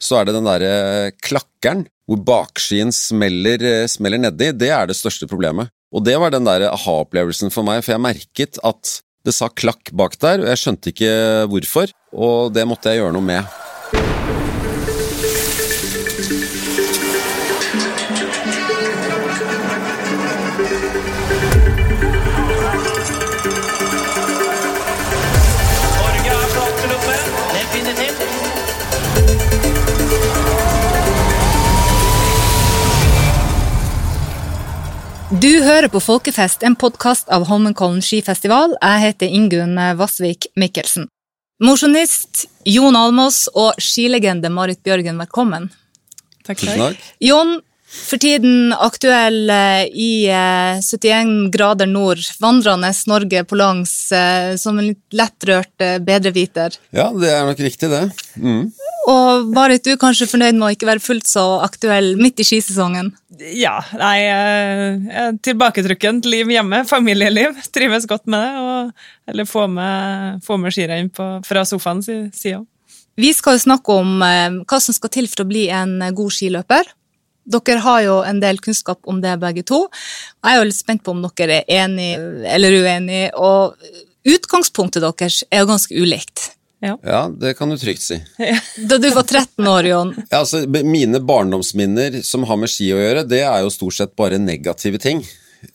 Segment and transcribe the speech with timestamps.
[0.00, 4.98] så er det den derre klakkeren, hvor bakskien smeller, eh, smeller nedi, det er det
[4.98, 5.70] største problemet.
[5.94, 9.92] Og det var den der aha-opplevelsen for meg, for jeg merket at det sa klakk
[9.92, 11.12] bak der, og jeg skjønte ikke
[11.52, 13.60] hvorfor, og det måtte jeg gjøre noe med.
[35.30, 38.72] Du hører på Folkefest, en podkast av Holmenkollen skifestival.
[38.82, 41.04] Jeg heter Ingunn Vassvik Mikkelsen.
[41.62, 45.68] Mosjonist Jon Almås og skilegende Marit Bjørgen, velkommen.
[46.42, 46.64] Takk.
[46.64, 47.06] Tusen takk.
[47.22, 54.54] Jon, for tiden aktuell eh, i eh, 71 grader nord, vandrende Norge på langs eh,
[54.60, 56.76] som en litt lettrørt eh, bedreviter.
[56.94, 58.04] Ja, det er nok riktig, det.
[58.38, 58.70] Mm.
[59.10, 62.46] Og Marit, du er kanskje fornøyd med å ikke være fullt så aktuell midt i
[62.46, 63.10] skisesongen?
[63.56, 67.58] Ja, nei, eh, er tilbaketrukken til liv hjemme, familieliv.
[67.74, 68.66] Trives godt med det.
[68.66, 72.62] Og, eller få med, få med skirenn fra sofaen si side.
[73.20, 76.14] Vi skal jo snakke om eh, hva som skal til for å bli en eh,
[76.16, 76.94] god skiløper.
[77.50, 79.82] Dere har jo en del kunnskap om det, begge to.
[80.44, 82.12] Jeg er jo litt spent på om dere er enig
[82.46, 83.76] eller uenig, og
[84.28, 86.50] utgangspunktet deres er jo ganske ulikt.
[86.80, 88.16] Ja, det kan du trygt si.
[88.88, 93.02] Da du var 13 år, Jon, Ja, altså, mine barndomsminner som har med ski å
[93.02, 95.20] gjøre, det er jo stort sett bare negative ting.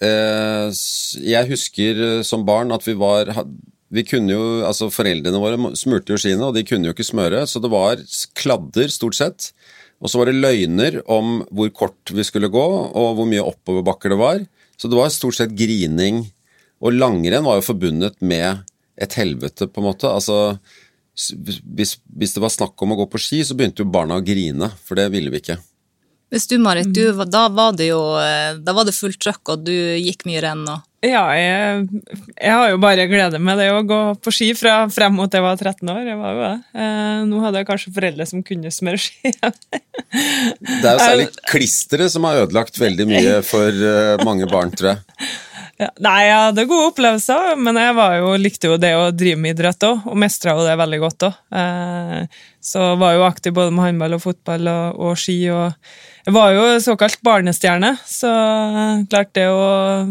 [0.01, 0.73] Eh,
[1.21, 3.29] jeg husker eh, som barn at vi var
[3.93, 7.45] vi kunne jo, altså Foreldrene våre smurte jo skiene, og de kunne jo ikke smøre,
[7.47, 8.01] så det var
[8.37, 9.51] kladder stort sett.
[10.05, 14.13] Og så var det løgner om hvor kort vi skulle gå, og hvor mye oppoverbakker
[14.13, 14.43] det var.
[14.77, 16.21] Så det var stort sett grining.
[16.85, 18.61] Og langrenn var jo forbundet med
[19.01, 20.11] et helvete, på en måte.
[20.11, 20.59] Altså,
[21.17, 24.25] hvis, hvis det var snakk om å gå på ski, så begynte jo barna å
[24.25, 25.57] grine, for det ville vi ikke.
[26.33, 29.63] Hvis du, Marit, du, da var det jo eh, da var det fullt trøkk, og
[29.67, 30.63] du gikk mye renn.
[30.67, 31.85] og Ja, jeg,
[32.33, 35.45] jeg har jo bare glede med det å gå på ski fra frem mot jeg
[35.45, 36.01] var 13 år.
[36.09, 36.55] Jeg var jo det.
[36.81, 39.33] Eh, nå hadde jeg kanskje foreldre som kunne smøre ski.
[40.15, 44.95] Det er jo særlig klisteret som har ødelagt veldig mye for eh, mange barn, tror
[44.95, 45.29] jeg.
[45.75, 49.39] Ja, nei, jeg hadde gode opplevelser, men jeg var jo, likte jo det å drive
[49.43, 51.41] med idrett òg, og mestra jo det veldig godt òg.
[51.59, 55.37] Eh, så var jo aktiv både med håndball og fotball og, og ski.
[55.53, 55.73] og
[56.25, 58.31] Jeg var jo såkalt barnestjerne, så
[59.11, 60.05] klart det å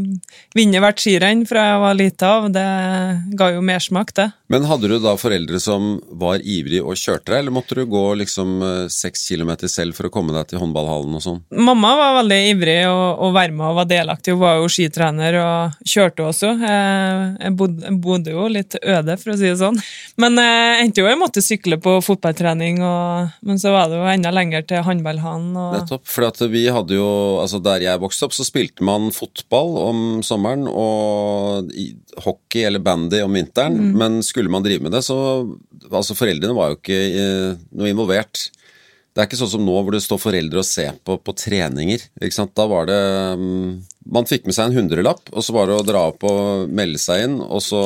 [0.55, 2.67] vinne hvert skirenn fra jeg var lita av, det
[3.35, 4.29] ga jo mersmak, det.
[4.55, 8.05] Men hadde du da foreldre som var ivrige og kjørte deg, eller måtte du gå
[8.21, 11.41] liksom eh, seks kilometer selv for å komme deg til håndballhallen og sånn?
[11.59, 14.37] Mamma var veldig ivrig å, å være med og var delaktig.
[14.37, 16.53] Hun var jo skitrener og kjørte også.
[16.61, 19.83] Jeg, jeg bodde, jeg bodde jo litt øde, for å si det sånn.
[20.23, 24.09] Men jeg endte jo jeg måtte sykle på fotballtrening, og, men så var det jo
[24.11, 25.53] enda lenger til håndballhallen.
[25.57, 26.05] Og, Nettopp.
[26.11, 27.09] For vi hadde jo,
[27.43, 31.71] altså der jeg vokste opp, så spilte man fotball om sommeren og
[32.25, 33.79] hockey eller bandy om vinteren.
[33.97, 35.21] Men skulle man drive med det, så
[35.93, 38.47] Altså, foreldrene var jo ikke eh, noe involvert.
[39.15, 42.03] Det er ikke sånn som nå hvor det står foreldre og ser på, på treninger.
[42.19, 42.55] ikke sant?
[42.57, 43.03] Da var det
[43.39, 43.69] mm,
[44.17, 46.99] Man fikk med seg en hundrelapp, og så var det å dra opp og melde
[46.99, 47.85] seg inn, og så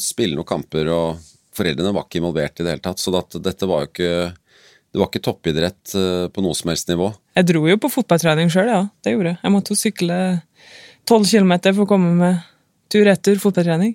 [0.00, 3.02] spille noen kamper, og foreldrene var ikke involvert i det hele tatt.
[3.02, 4.14] Så at dette var jo ikke
[4.92, 7.06] Det var ikke toppidrett eh, på noe som helst nivå.
[7.38, 8.82] Jeg dro jo på fotballtrening sjøl, ja.
[9.00, 9.38] Det gjorde jeg.
[9.40, 10.18] Jeg måtte jo sykle
[11.08, 12.42] tolv kilometer for å komme med
[12.92, 13.94] tur-retur fotballtrening.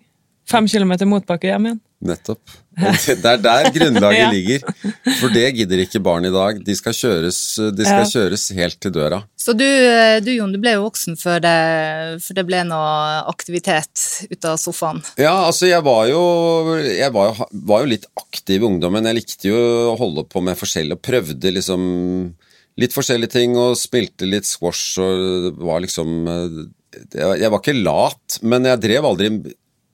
[0.50, 1.82] Fem kilometer motbakke hjem igjen.
[1.98, 2.44] Nettopp.
[2.78, 4.28] Og det det er der grunnlaget Ja.
[4.30, 4.62] ligger.
[5.18, 6.60] For det gidder ikke barn i dag.
[6.64, 7.40] De skal kjøres,
[7.74, 8.12] de skal Ja.
[8.12, 9.24] kjøres helt til døra.
[9.42, 11.56] Så du, eh, du, Jon, du ble jo voksen før det,
[12.22, 15.02] før det ble noe aktivitet ut av sofaen.
[15.18, 16.22] Ja, altså jeg var jo
[16.86, 19.10] Jeg var jo, var jo litt aktiv i ungdommen.
[19.10, 19.58] Jeg likte jo
[19.94, 21.82] å holde på med forskjellig og prøvde liksom
[22.78, 26.66] litt forskjellige ting og spilte litt squash og var liksom eh,
[27.18, 29.28] jeg var ikke lat, men jeg drev aldri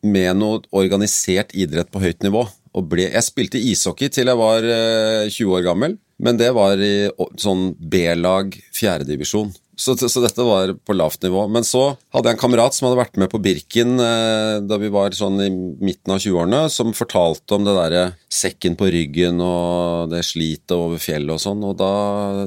[0.04, 2.46] med noe organisert idrett på høyt nivå.
[2.74, 7.10] Ble, jeg spilte ishockey til jeg var eh, 20 år gammel, men det var i
[7.42, 9.54] sånn B-lag fjerdedivisjon.
[9.76, 11.48] Så, så dette var på lavt nivå.
[11.50, 14.92] Men så hadde jeg en kamerat som hadde vært med på Birken eh, da vi
[14.94, 20.14] var sånn i midten av 20-årene, som fortalte om det derre sekken på ryggen og
[20.14, 21.94] det slitet over fjellet og sånn, og da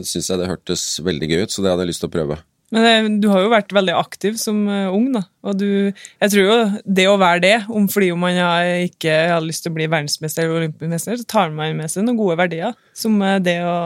[0.02, 2.38] syntes jeg det hørtes veldig gøy ut, så det hadde jeg lyst til å prøve.
[2.74, 5.22] Men du har jo vært veldig aktiv som eh, ung, da.
[5.46, 6.56] Og du, jeg tror jo
[6.98, 8.40] det å være det, om fordi om man
[8.82, 12.18] ikke har lyst til å bli verdensmester eller olympisk så tar man med seg noen
[12.18, 12.74] gode verdier.
[12.96, 13.76] Som eh, det å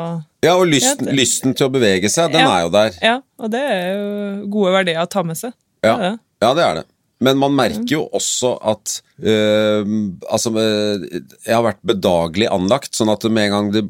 [0.47, 2.55] Ja, og lysten, Ja, lysten til å bevege seg, den Ja.
[2.57, 2.97] er jo der.
[3.05, 5.53] Ja, og det er jo gode verdier å ta med seg.
[5.85, 6.87] Ja, ja det er det.
[7.21, 9.85] Men man merker jo også at øh,
[10.33, 11.05] Altså, øh,
[11.45, 13.85] jeg har vært bedagelig anlagt, sånn at med en gang det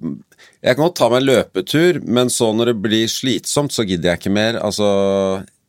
[0.60, 4.12] Jeg kan godt ta meg en løpetur, men så når det blir slitsomt, så gidder
[4.12, 4.58] jeg ikke mer.
[4.60, 4.90] Altså,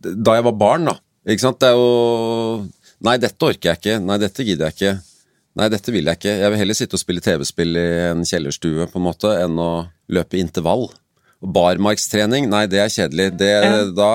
[0.02, 0.98] da jeg var barn, da.
[1.30, 1.62] Ikke sant.
[1.62, 2.66] Det er jo
[3.02, 3.96] Nei, dette orker jeg ikke.
[4.06, 4.92] Nei, dette gidder jeg ikke.
[5.58, 6.34] Nei, dette vil jeg ikke.
[6.44, 9.72] Jeg vil heller sitte og spille TV-spill i en kjellerstue, på en måte, enn å
[10.14, 10.86] løpe intervall.
[11.42, 13.32] Barmarkstrening, nei, det er kjedelig.
[13.40, 13.50] Det,
[13.98, 14.12] Da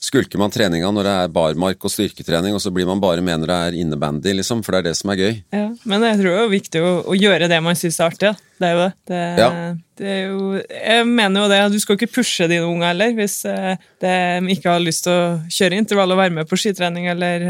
[0.00, 3.40] skulker man treninga når det er barmark og styrketrening, og så blir man bare med
[3.42, 5.34] når det er innebandy, liksom, for det er det som er gøy.
[5.54, 8.30] Ja, men jeg tror det er viktig å, å gjøre det man syns er artig.
[8.30, 8.46] Da.
[8.58, 8.92] Det er jo det.
[9.10, 9.50] Det, Ja.
[9.98, 13.36] det er jo, jeg mener jo det, du skal ikke pushe dine unger heller, hvis
[13.50, 13.74] eh,
[14.04, 14.14] de
[14.54, 15.28] ikke har lyst til å
[15.58, 17.48] kjøre intervall og være med på skitrening, eller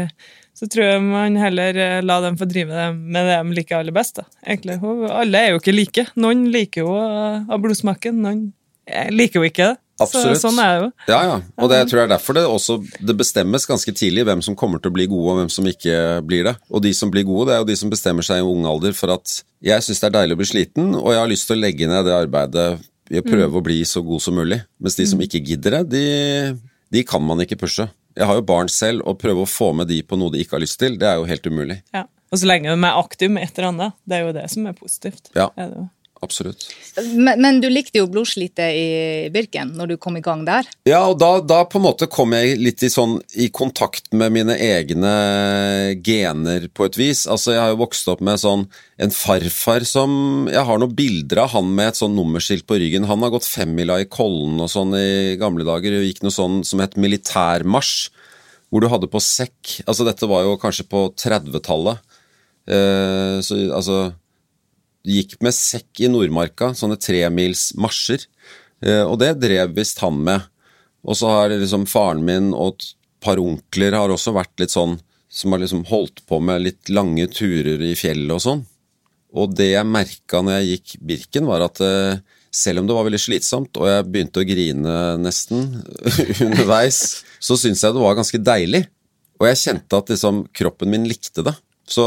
[0.59, 3.77] så tror jeg man heller eh, la dem få drive det med det de liker
[3.79, 4.17] aller best.
[4.19, 4.25] Da.
[4.43, 4.79] Egentlig.
[4.83, 6.07] Og alle er jo ikke like.
[6.19, 8.41] Noen liker jo av blodsmaken, noen
[9.13, 9.77] liker jo ikke det.
[9.99, 10.39] Absolutt.
[10.39, 10.89] Så, sånn er det jo.
[11.11, 11.37] Ja, ja.
[11.59, 12.77] Og det jeg tror jeg er derfor det også
[13.09, 15.95] det bestemmes ganske tidlig hvem som kommer til å bli gode, og hvem som ikke
[16.27, 16.55] blir det.
[16.71, 18.95] Og de som blir gode, det er jo de som bestemmer seg i ung alder
[18.97, 21.59] for at jeg syns det er deilig å bli sliten, og jeg har lyst til
[21.59, 22.67] å legge ned det arbeidet
[23.09, 24.61] i å prøve å bli så god som mulig.
[24.79, 26.05] Mens de som ikke gidder det, de,
[26.93, 27.89] de kan man ikke pushe.
[28.17, 30.57] Jeg har jo barn selv, og prøve å få med de på noe de ikke
[30.57, 31.81] har lyst til, det er jo helt umulig.
[31.95, 32.05] Ja.
[32.29, 34.67] Og så lenge de er aktive med et eller annet, det er jo det som
[34.69, 35.31] er positivt.
[35.33, 35.47] Ja.
[35.57, 35.87] Er det jo.
[36.21, 36.65] Absolutt.
[37.15, 40.67] Men, men du likte jo blodslitet i Birken når du kom i gang der.
[40.87, 44.35] Ja, og da, da på en måte kom jeg litt i, sånn, i kontakt med
[44.35, 45.13] mine egne
[46.03, 47.23] gener på et vis.
[47.31, 48.67] Altså, jeg har jo vokst opp med sånn
[48.99, 50.11] en farfar som
[50.51, 53.07] Jeg har noen bilder av han med et sånn nummerskilt på ryggen.
[53.07, 55.95] Han har gått femmila i Kollen og sånn i gamle dager.
[55.95, 58.09] Det gikk noe sånn som het militærmarsj,
[58.69, 62.03] hvor du hadde på sekk Altså, dette var jo kanskje på 30-tallet.
[62.69, 64.01] Eh, så altså
[65.07, 68.25] gikk med sekk i Nordmarka, sånne tremils marsjer.
[68.83, 70.47] Eh, og det drev visst han med.
[71.07, 72.89] Og så har liksom faren min og et
[73.23, 74.97] par onkler har også vært litt sånn
[75.29, 78.61] som har liksom holdt på med litt lange turer i fjellet og sånn.
[79.37, 83.05] Og det jeg merka når jeg gikk Birken, var at eh, selv om det var
[83.05, 85.67] veldig slitsomt, og jeg begynte å grine nesten
[86.47, 88.87] underveis, så syntes jeg det var ganske deilig.
[89.39, 91.53] Og jeg kjente at liksom kroppen min likte det.
[91.89, 92.03] Så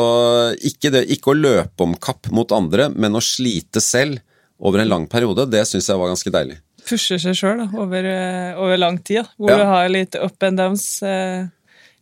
[0.62, 4.20] ikke, det, ikke å løpe om kapp mot andre, men å slite selv
[4.62, 6.60] over en lang periode, det syns jeg var ganske deilig.
[6.86, 9.56] Pusher seg sjøl over, eh, over lang tid, da, hvor Ja.
[9.58, 11.46] du har litt up and downs eh,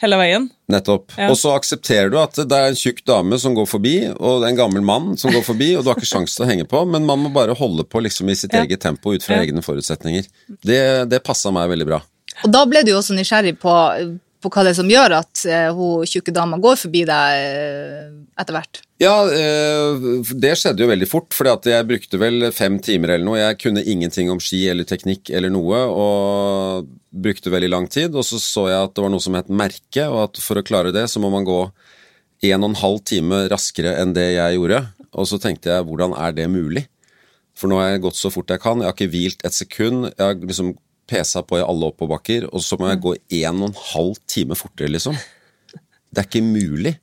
[0.00, 0.50] hele veien.
[0.72, 1.12] Nettopp.
[1.16, 1.28] Ja.
[1.32, 4.48] Og så aksepterer du at det er en tjukk dame som går forbi, og det
[4.48, 6.68] er en gammel mann som går forbi, og du har ikke sjanse til å henge
[6.68, 8.62] på, men man må bare holde på liksom i sitt Ja.
[8.64, 9.42] eget tempo ut fra Ja.
[9.48, 10.26] egne forutsetninger.
[10.64, 12.02] Det, det passa meg veldig bra.
[12.44, 15.68] Og da ble du også nysgjerrig på, på hva det er som gjør at eh,
[15.76, 18.06] hun tjukke dama går forbi deg eh,
[18.40, 18.80] etter hvert.
[19.00, 23.40] Ja, eh, det skjedde jo veldig fort, for jeg brukte vel fem timer eller noe.
[23.40, 28.16] Jeg kunne ingenting om ski eller teknikk eller noe, og brukte veldig lang tid.
[28.16, 30.64] Og så så jeg at det var noe som het merke, og at for å
[30.66, 31.60] klare det, så må man gå
[32.50, 34.84] en og en halv time raskere enn det jeg gjorde.
[35.10, 36.86] Og så tenkte jeg, hvordan er det mulig?
[37.58, 38.80] For nå har jeg gått så fort jeg kan.
[38.80, 40.06] Jeg har ikke hvilt et sekund.
[40.14, 40.72] Jeg har liksom
[41.10, 44.58] pesa på i alle oppoverbakker, og så må jeg gå en og en halv time
[44.58, 45.18] fortere, liksom.
[46.10, 46.96] Det er ikke mulig.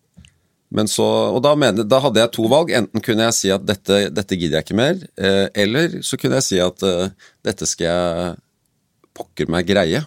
[0.74, 2.74] Men så, og da, mener, da hadde jeg to valg.
[2.76, 6.42] Enten kunne jeg si at dette, dette gidder jeg ikke mer, eh, eller så kunne
[6.42, 7.14] jeg si at eh,
[7.48, 8.34] dette skal jeg
[9.18, 10.04] pokker meg greie.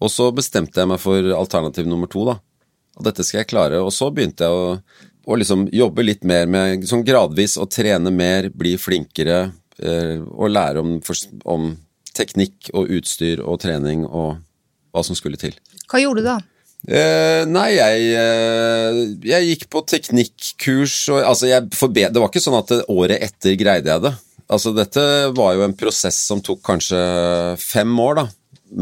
[0.00, 2.38] Og så bestemte jeg meg for alternativ nummer to, da.
[2.98, 3.78] Og dette skal jeg klare.
[3.84, 4.74] Og så begynte jeg å,
[5.30, 9.38] å liksom jobbe litt mer med sånn gradvis å trene mer, bli flinkere
[9.78, 10.96] eh, og lære om,
[11.52, 11.70] om
[12.20, 14.38] teknikk og utstyr og trening og
[14.92, 15.56] hva som skulle til.
[15.90, 16.38] Hva gjorde du da?
[16.88, 18.98] Eh, nei, jeg, eh,
[19.28, 23.90] jeg gikk på teknikkurs og altså Det var ikke sånn at det, året etter greide
[23.92, 24.14] jeg det.
[24.50, 25.02] Altså Dette
[25.36, 26.98] var jo en prosess som tok kanskje
[27.60, 28.24] fem år, da,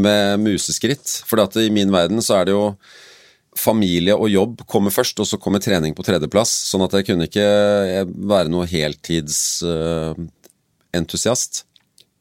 [0.06, 1.08] med museskritt.
[1.28, 2.64] For i min verden så er det jo
[3.58, 6.50] familie og jobb kommer først, og så kommer trening på tredjeplass.
[6.70, 11.67] Sånn at jeg kunne ikke eh, være noe heltidsentusiast.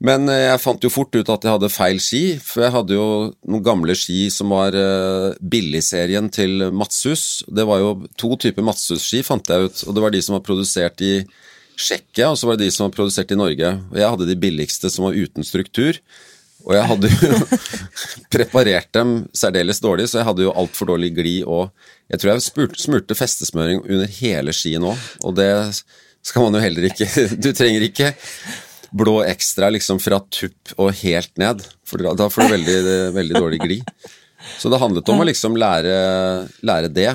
[0.04, 2.98] Men eh, jeg fant jo fort ut at jeg hadde feil ski, for jeg hadde
[2.98, 3.08] jo
[3.50, 7.44] noen gamle ski som var eh, billigserien til Matshus.
[7.50, 10.46] Det var jo to typer Matshus-ski, fant jeg ut, og det var de som var
[10.46, 11.14] produsert i
[11.78, 13.74] Tsjekkia, og så var det de som var produsert i Norge.
[13.92, 15.98] Og jeg hadde de billigste som var uten struktur.
[16.68, 17.38] Og jeg hadde jo
[18.34, 21.70] preparert dem særdeles dårlig, så jeg hadde jo altfor dårlig glid og
[22.08, 25.50] Jeg tror jeg smurte festesmøring under hele skien òg, og det
[26.24, 27.08] skal man jo heller ikke
[27.44, 28.14] Du trenger ikke
[28.96, 32.78] blå ekstra liksom fra tupp og helt ned, for da- får du veldig,
[33.20, 33.96] veldig dårlig glid.
[34.58, 35.96] Så det handlet om å liksom lære,
[36.66, 37.10] lære det.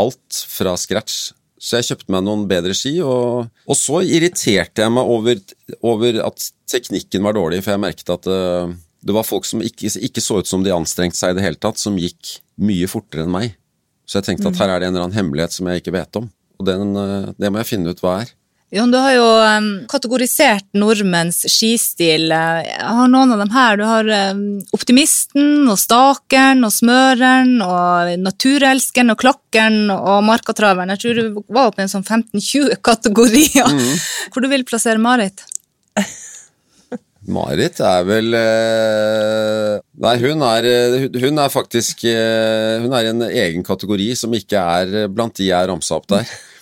[0.00, 1.32] Alt fra scratch.
[1.58, 5.40] Så jeg kjøpte meg noen bedre ski, og, og så irriterte jeg meg over,
[5.82, 8.70] over at teknikken var dårlig, for jeg merket at uh,
[9.02, 11.58] det var folk som ikke, ikke så ut som de anstrengte seg i det hele
[11.58, 13.56] tatt, som gikk mye fortere enn meg.
[14.06, 16.20] Så jeg tenkte at her er det en eller annen hemmelighet som jeg ikke vet
[16.22, 18.32] om, og den, uh, det må jeg finne ut hva er.
[18.70, 19.26] Jon, du har jo
[19.88, 22.26] kategorisert nordmenns skistil.
[22.28, 23.78] Jeg har noen av dem her.
[23.80, 24.10] Du har
[24.76, 30.92] optimisten og stakeren og smøreren og naturelskeren og klokkeren og markatraveren.
[30.92, 33.72] Jeg tror du var oppe i en sånn 15-20 kategorier.
[34.34, 35.46] Hvor du vil plassere Marit?
[37.28, 43.04] Marit er vel eh, Nei, hun er, eh, hun- hun er faktisk eh, Hun er
[43.04, 46.28] i en egen kategori som ikke er blant de jeg ramsa opp der.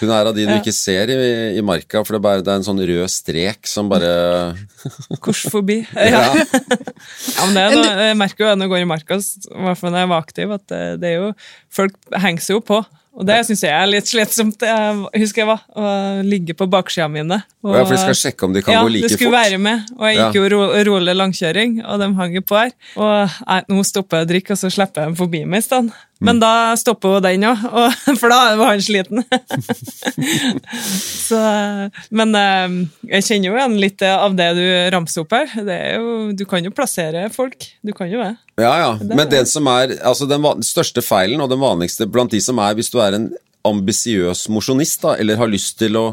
[0.00, 1.16] Hun er av de du ikke ser i,
[1.56, 4.10] i marka, for det er, bare, det er en sånn rød strek som bare
[5.24, 5.80] Kors forbi.
[5.96, 6.26] Ja.
[6.34, 9.80] Ja, men det er noe, jeg merker jo når jeg går i marka, i hvert
[9.80, 11.32] fall når jeg var aktiv, at det, det er jo
[11.76, 12.84] Folk henger seg jo på.
[13.16, 14.60] Og det syns jeg er litt slitsomt.
[14.60, 15.92] Jeg husker jeg var å
[16.26, 17.38] ligge på baksida mine.
[17.64, 19.14] Og, Ja, for de skal sjekke om de kan ja, gå like fort?
[19.14, 20.60] Ja, de skulle være med, og jeg gikk jo ro,
[20.90, 22.74] rolig langkjøring, og de hang jo på her.
[23.00, 25.66] Og nei, nå stopper jeg å drikke, og så slipper jeg dem forbi meg i
[25.66, 26.02] stedet.
[26.24, 27.64] Men da stopper jo den òg,
[28.20, 29.20] for da var han sliten.
[31.28, 31.40] så,
[32.08, 32.76] men eh,
[33.10, 35.50] jeg kjenner jo igjen litt av det du ramser opp her.
[35.66, 37.68] Det er jo, du kan jo plassere folk.
[37.84, 38.32] Du kan jo det.
[38.56, 38.92] Ja, ja.
[39.02, 42.78] Men den som er altså den største feilen, og den vanligste blant de som er
[42.78, 43.28] Hvis du er en
[43.66, 46.06] ambisiøs mosjonist, da, eller har lyst til å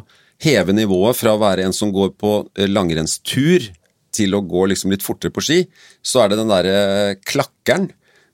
[0.44, 3.72] heve nivået fra å være en som går på eh, langrennstur
[4.14, 5.60] til å gå liksom litt fortere på ski,
[6.04, 7.88] så er det den derre klakkeren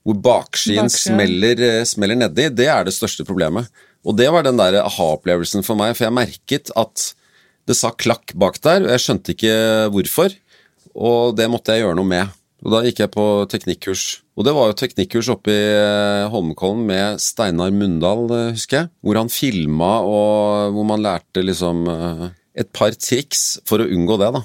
[0.10, 2.50] hvor bakskien smeller, eh, smeller nedi.
[2.50, 3.70] Det er det største problemet.
[4.08, 7.12] Og det var den der aha-opplevelsen for meg, for jeg merket at
[7.70, 9.56] det sa klakk bak der, og jeg skjønte ikke
[9.94, 10.34] hvorfor.
[10.98, 12.36] Og det måtte jeg gjøre noe med.
[12.66, 14.06] Og da gikk jeg på teknikkurs.
[14.36, 18.92] Og det var jo teknikkurs oppe i eh, Holmenkollen med Steinar Mundal, eh, husker jeg.
[19.06, 21.86] Hvor han filma, og hvor man lærte liksom
[22.60, 24.44] et par triks for å unngå det, da.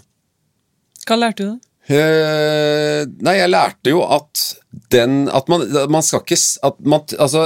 [1.09, 1.57] Hva lærte du da?
[1.85, 4.41] Eh, nei, jeg lærte jo at
[4.89, 7.43] den At man, man skal ikke At man Altså,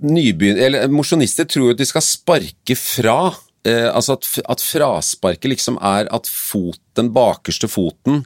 [0.00, 0.56] nybegyn...
[0.56, 3.34] Eller mosjonister tror jo at de skal sparke fra.
[3.68, 8.22] Eh, altså at, at frasparket liksom er at fot, den bakerste foten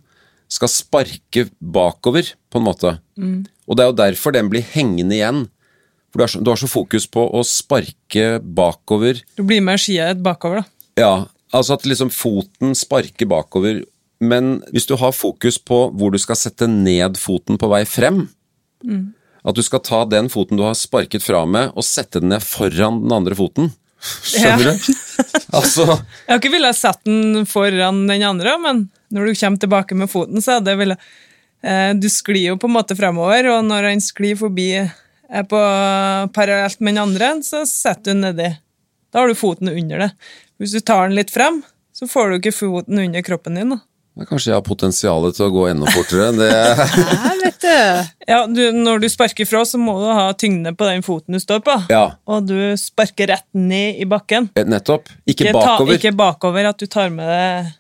[0.47, 2.93] skal sparke bakover, på en måte.
[3.67, 5.41] Og det er jo derfor den blir hengende igjen.
[6.13, 9.83] For du har, så, du har så fokus på å sparke bakover Du blir med
[9.83, 10.87] skiet bakover, da.
[11.03, 11.15] ja,
[11.51, 13.83] altså at liksom foten sparker bakover.
[14.21, 18.23] Men hvis du har fokus på hvor du skal sette ned foten på vei frem,
[19.47, 22.43] at du skal ta den foten du har sparket fra med, og sette den ned
[22.45, 23.73] foran den andre foten.
[24.27, 24.75] Skjønner Ja.
[24.77, 24.95] du?
[25.57, 28.83] Altså, Jeg har ikke villet sette den foran den andre, men
[29.15, 31.07] når du kommer tilbake med foten, så hadde jeg villet
[31.63, 35.59] eh, Du sklir jo på en måte fremover, og når han sklir forbi er på
[36.37, 38.51] parallelt med den andre, så setter du den nedi.
[39.11, 40.11] Da har du foten under det.
[40.61, 41.63] Hvis du tar den litt frem,
[41.97, 43.73] så får du ikke foten under kroppen din.
[43.75, 43.81] da.
[44.25, 46.31] Kanskje jeg har potensialet til å gå enda fortere.
[46.33, 46.49] Det,
[46.97, 48.11] Ja, vet du.
[48.33, 51.41] Ja, du, Når du sparker fra, så må du ha tyngde på den foten du
[51.43, 51.75] står på.
[51.93, 54.49] ja, Og du sparker rett ned i bakken.
[54.57, 55.09] nettopp.
[55.27, 55.95] Ikke ikke bakover.
[55.99, 57.75] ikke bakover, at du tar med deg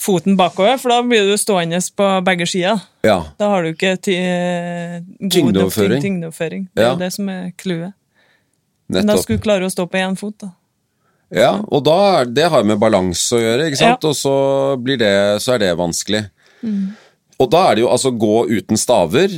[0.00, 2.80] foten bakover, for da blir du stående på begge sider.
[3.04, 6.00] Ja, Da har du ikke ty god Tyngdeoverføring.
[6.00, 6.68] tyngdeoverføring.
[6.74, 6.92] Det er Ja.
[6.94, 7.92] jo det som er clouet.
[8.88, 10.48] Men da skulle du klare å stå på én fot, da.
[11.30, 14.02] Ja, og da, det har med balanse å gjøre, ikke sant?
[14.02, 14.10] Ja.
[14.10, 14.34] Og så,
[14.82, 15.12] blir det,
[15.44, 16.24] så er det vanskelig.
[17.40, 19.32] Og da er det jo altså gå uten staver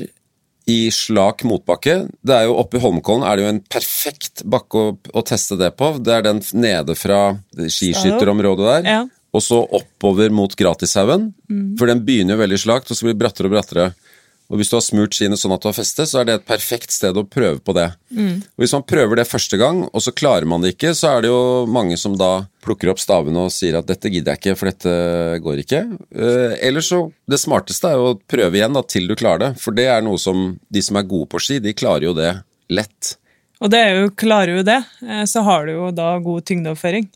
[0.72, 1.96] i slak motbakke.
[2.22, 5.58] Det er jo Oppe i Holmenkollen er det jo en perfekt bakke å, å teste
[5.60, 5.92] det på.
[6.02, 7.20] Det er den nede fra
[7.58, 9.00] skiskytterområdet der, Ja.
[9.34, 11.32] og så oppover mot Gratishaugen.
[11.78, 13.90] For den begynner jo veldig slakt, og så blir det brattere og brattere.
[14.52, 16.44] Og hvis du har smurt skiene sånn at du har feste, så er det et
[16.48, 17.86] perfekt sted å prøve på det.
[18.52, 21.24] Og Hvis man prøver det første gang, og så klarer man det ikke, så er
[21.24, 24.58] det jo mange som da plukker opp stavene og sier at dette gidder jeg ikke,
[24.60, 24.92] for dette
[25.46, 25.80] går ikke.
[26.12, 29.50] Eh, Eller så, det smarteste er jo å prøve igjen da, til du klarer det,
[29.64, 32.34] for det er noe som de som er gode på ski, de klarer jo det
[32.68, 33.16] lett.
[33.62, 37.08] Og det er jo, klarer du det, eh, så har du jo da god tyngdeoverføring.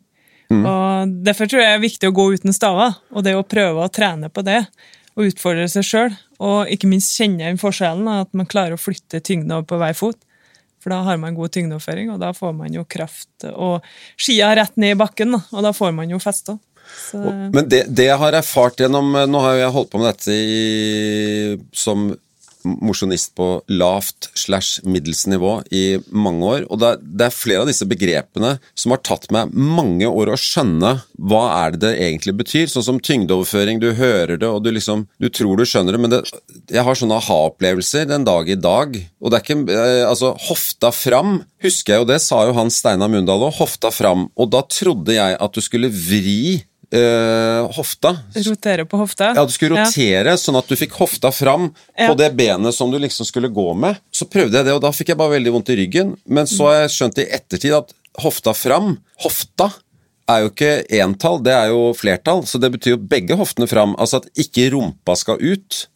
[0.57, 3.83] Og Derfor tror jeg det er viktig å gå uten staver, og det å prøve
[3.83, 4.61] å trene på det.
[5.17, 9.23] Og utfordre seg sjøl, og ikke minst kjenne den forskjellen, at man klarer å flytte
[9.25, 10.19] tyngden over på hver fot.
[10.83, 13.87] For da har man god tyngdeoverføring, og da får man jo kraft og
[14.21, 16.59] skia rett ned i bakken, og da får man jo feste.
[17.17, 21.57] Men det, det jeg har erfart gjennom Nå har jeg holdt på med dette i,
[21.75, 22.13] som
[22.67, 27.71] mosjonist på lavt slash middels nivå i mange år, og det er, er flere av
[27.71, 32.35] disse begrepene som har tatt meg mange år å skjønne hva er det det egentlig
[32.41, 32.69] betyr.
[32.71, 36.13] Sånn som tyngdeoverføring, du hører det, og du liksom Du tror du skjønner det, men
[36.13, 36.21] det,
[36.73, 38.97] jeg har sånne aha-opplevelser den dag i dag.
[39.21, 42.73] Og det er ikke eh, Altså, hofta fram, husker jeg jo det, sa jo han
[42.73, 43.57] Steinar Mundal òg.
[43.61, 44.29] Hofta fram.
[44.37, 46.63] Og da trodde jeg at du skulle vri
[46.93, 48.13] eh, hofta.
[48.47, 49.33] rotere på hofta.
[49.37, 52.09] Ja, du skulle rotere sånn at du fikk hofta fram Ja.
[52.11, 53.99] på det benet som du liksom skulle gå med.
[54.13, 56.17] Så prøvde jeg det, og da fikk jeg bare veldig vondt i ryggen.
[56.27, 59.73] Men så har jeg skjønt i ettertid at hofta fram, hofta,
[60.29, 62.43] er jo ikke entall, det er jo flertall.
[62.47, 63.95] Så det betyr jo begge hoftene fram.
[63.97, 65.87] Altså at ikke rumpa skal ut.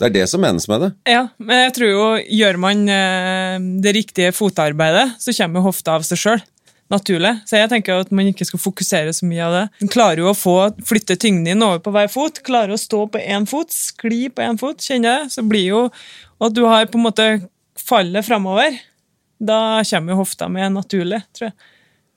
[0.00, 0.90] Det er det som menes med det.
[1.10, 2.04] Ja, men jeg tror jo
[2.38, 6.40] gjør man eh, det riktige fotarbeidet, så kommer hofta av seg sjøl.
[6.90, 7.36] Naturlig.
[7.46, 9.64] Så jeg tenker at man ikke skal fokusere så mye av det.
[9.84, 10.56] Man klarer jo å få
[10.86, 12.42] flytte tyngden din over på hver fot.
[12.46, 15.34] Klarer å stå på én fot, skli på én fot, kjenner jeg.
[15.36, 15.82] Så blir jo
[16.42, 17.28] at du har på en måte
[17.78, 18.74] fallet framover.
[19.40, 21.70] Da kommer jo hofta med naturlig, tror jeg.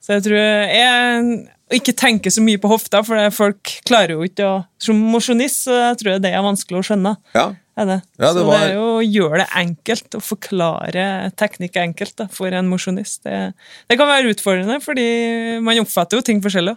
[0.04, 1.28] Så jeg tror jeg
[1.76, 5.76] ikke tenke så mye på hofta, for folk klarer jo ikke å Som mosjonist så
[5.80, 7.14] jeg tror jeg det er vanskelig å skjønne.
[7.34, 7.46] Ja.
[7.80, 7.96] Er det.
[8.20, 11.06] Ja, det så var- det er jo å gjøre det enkelt, å forklare
[11.40, 13.24] teknikk enkelt da, for en mosjonist.
[13.24, 13.54] Det,
[13.90, 16.76] det kan være utfordrende, fordi man oppfatter jo ting forskjellig.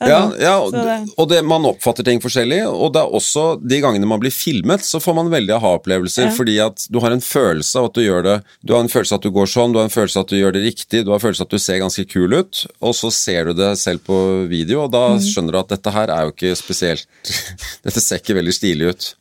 [0.00, 3.78] Ja, ja og, det- og det, man oppfatter ting forskjellig, og det er også de
[3.80, 6.30] gangene man blir filmet, så får man veldig aha-opplevelser, Ja.
[6.34, 8.34] fordi at du har en følelse av at du gjør det
[8.64, 10.32] Du har en følelse av at du går sånn, du har en følelse av at
[10.34, 12.66] du gjør det riktig, du har en følelse av at du ser ganske kul ut,
[12.82, 15.20] og så ser du det selv på video, og da Mm.
[15.20, 17.06] skjønner du at dette her er jo ikke spesielt
[17.84, 19.14] Dette ser ikke veldig stilig ut.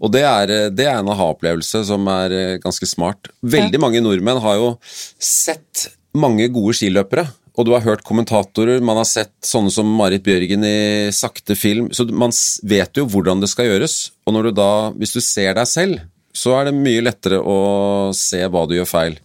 [0.00, 3.28] Og det er, det er en aha-opplevelse som er eh, ganske smart.
[3.42, 4.78] Veldig mange nordmenn har jo
[5.18, 7.26] sett mange gode skiløpere,
[7.58, 11.88] og du har hørt kommentatorer, man har sett sånne som Marit Bjørgen i sakte film,
[11.90, 12.30] så man
[12.62, 13.96] vet jo hvordan det skal gjøres.
[14.28, 17.58] Og når du da, hvis du ser deg selv, så er det mye lettere å
[18.14, 19.18] se hva du gjør feil.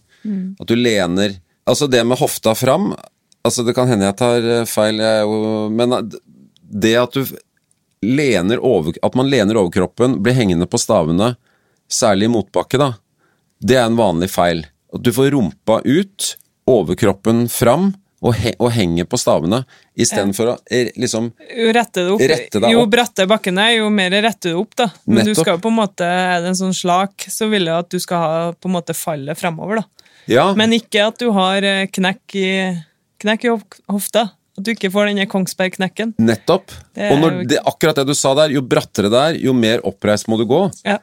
[0.58, 2.90] At du lener Altså det med hofta fram,
[3.40, 4.98] altså det kan hende jeg tar eh, feil,
[5.72, 5.94] men
[6.60, 7.30] det at du
[8.04, 11.30] lener over, at man lener overkroppen, blir hengende på stavene,
[11.88, 12.90] særlig i motbakke, da,
[13.64, 14.60] det er en vanlig feil.
[14.92, 16.34] At du får rumpa ut,
[16.68, 17.94] overkroppen fram,
[18.24, 19.60] og, he og henger på stavene,
[20.00, 21.28] istedenfor å eh, liksom
[21.76, 22.22] rette det opp.
[22.32, 22.92] Rette deg jo opp.
[22.94, 24.88] bratte bakken er, jo mer retter du opp, da.
[25.04, 27.84] Men du skal jo på en måte, er det en sånn slak, så vil jeg
[27.84, 30.08] at du skal ha på en måte fallet framover, da.
[30.30, 32.48] Ja, Men ikke at du har eh, knekk i,
[33.20, 33.52] knekk i
[33.92, 34.30] hofta.
[34.54, 36.14] At du ikke får denne Kongsberg-knekken.
[36.22, 36.70] nettopp.
[36.94, 40.28] Og jo- det, akkurat det du sa der, jo brattere det er, jo mer oppreist
[40.30, 40.60] må du gå.
[40.86, 41.00] Ja.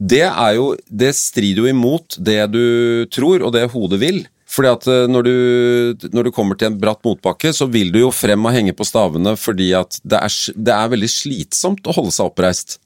[0.00, 0.24] det
[0.56, 4.26] jo Det strider jo imot det du tror, og det hodet vil.
[4.56, 8.00] Fordi at eh, når du, når du kommer til en bratt motbakke, så vil du
[8.00, 11.96] jo frem og henge på stavene fordi at det er, det er veldig slitsomt å
[11.96, 12.78] holde seg oppreist.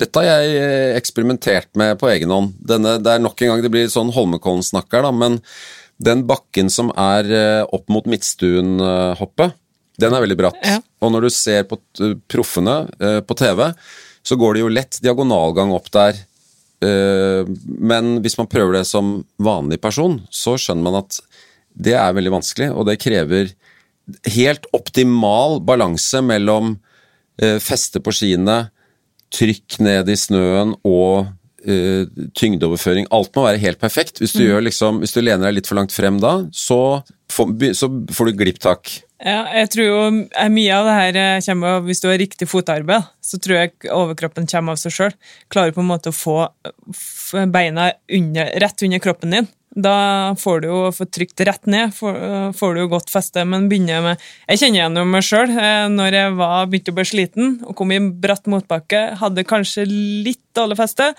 [0.00, 2.56] Dette har jeg eh, eksperimentert med på egen hånd.
[2.58, 5.38] Denne, det er nok en gang det blir sånn Holmenkollen-snakker, da, men
[6.02, 9.54] den bakken som er eh, opp mot Midtstuen-hoppet,
[10.02, 10.58] den er veldig bratt.
[10.66, 10.80] Ja.
[11.04, 11.76] Og når du ser på
[12.32, 12.74] proffene
[13.28, 13.60] på TV,
[14.26, 16.16] så går det jo lett diagonalgang opp der.
[16.82, 21.20] Eh, men hvis man prøver det som vanlig person, så skjønner man at
[21.72, 23.52] det er veldig vanskelig, og det krever
[24.34, 26.74] helt optimal balanse mellom
[27.40, 28.66] eh, feste på skiene,
[29.32, 31.30] trykk ned i snøen og
[31.64, 32.04] eh,
[32.36, 33.08] tyngdeoverføring.
[33.14, 34.20] Alt må være helt perfekt.
[34.20, 37.00] Hvis du, gjør liksom, hvis du lener deg litt for langt frem da, så
[37.32, 39.00] så får du glipptak.
[39.22, 39.98] Ja, jeg tror jo
[40.34, 43.60] eh, mye av det her eh, kommer av Hvis du har riktig fotarbeid, så tror
[43.60, 45.12] jeg overkroppen kommer av seg sjøl.
[45.52, 49.46] Klarer på en måte å få beina under, rett under kroppen din.
[49.72, 53.46] Da får du jo få trykt rett ned, får, eh, får du jo godt feste.
[53.46, 55.54] Men begynner med Jeg kjenner igjen meg sjøl.
[55.94, 59.86] Når jeg var, begynte å bli sliten og kom i en bratt motbakke, hadde kanskje
[59.86, 61.12] litt dårlig feste,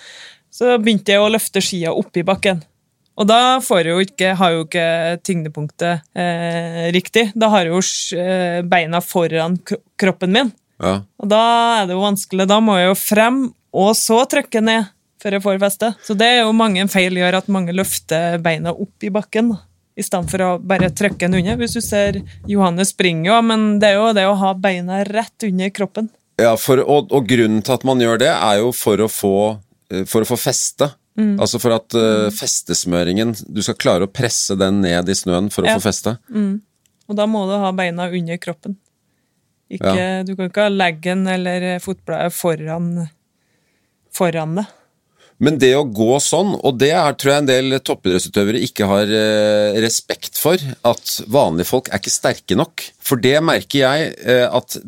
[0.52, 2.60] så begynte jeg å løfte skia opp i bakken.
[3.14, 4.86] Og da får jo ikke, har jo ikke
[5.22, 7.28] tyngdepunktet eh, riktig.
[7.38, 7.78] Da har jo
[8.18, 9.58] eh, beina foran
[10.00, 10.50] kroppen min.
[10.82, 10.96] Ja.
[11.22, 11.44] Og da
[11.80, 12.48] er det jo vanskelig.
[12.50, 13.38] Da må jeg jo frem,
[13.74, 14.90] og så trykke ned
[15.22, 15.92] før jeg får feste.
[16.04, 19.54] Så det er jo mange feil gjør at mange løfter beina opp i bakken.
[19.94, 21.60] I stedet for å bare trykke den under.
[21.60, 22.18] Hvis du ser
[22.50, 26.10] Johannes springer jo, men det er jo det å ha beina rett under kroppen.
[26.42, 29.36] Ja, for, og, og grunnen til at man gjør det, er jo for å få,
[29.94, 30.90] eh, for å få feste.
[31.14, 31.34] Mm.
[31.38, 35.62] Altså for at uh, festesmøringen Du skal klare å presse den ned i snøen for
[35.62, 36.16] å få feste.
[37.06, 38.74] Og da må du ha beina under kroppen.
[39.70, 42.88] Ikke, Du kan ikke ha leggen eller fotbladet foran,
[44.14, 44.66] foran det.
[45.42, 49.10] Men det å gå sånn, og det er, tror jeg en del toppidrettsutøvere ikke har
[49.10, 52.84] eh, respekt for, at vanlige folk er ikke sterke nok.
[53.02, 54.78] For det merker jeg eh, at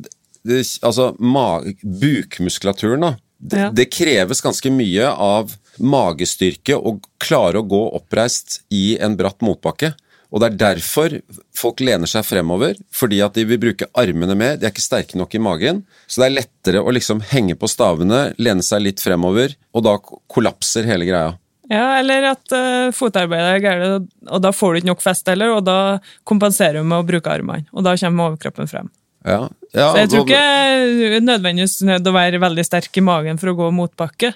[0.46, 3.14] det, altså, bukmuskulaturen, da.
[3.36, 3.70] Det, Ja.
[3.74, 5.50] det kreves ganske mye av
[5.82, 9.92] magestyrke å klare å gå oppreist i en bratt motbakke.
[10.34, 11.14] Og det er derfor
[11.56, 14.58] folk lener seg fremover, fordi at de vil bruke armene mer.
[14.58, 15.84] De er ikke sterke nok i magen.
[16.10, 19.96] Så det er lettere å liksom henge på stavene, lene seg litt fremover, og da
[20.02, 21.36] kollapser hele greia.
[21.70, 25.56] Ja, eller at uh, fotarbeidet er galt, og da får du ikke nok fest heller,
[25.56, 28.90] og da kompenserer du med å bruke armene, og da kommer overkroppen frem.
[29.26, 33.02] Ja, ja, Så jeg tror ikke det er nødvendigvis nødt å være veldig sterk i
[33.02, 34.30] magen for å gå motbakke.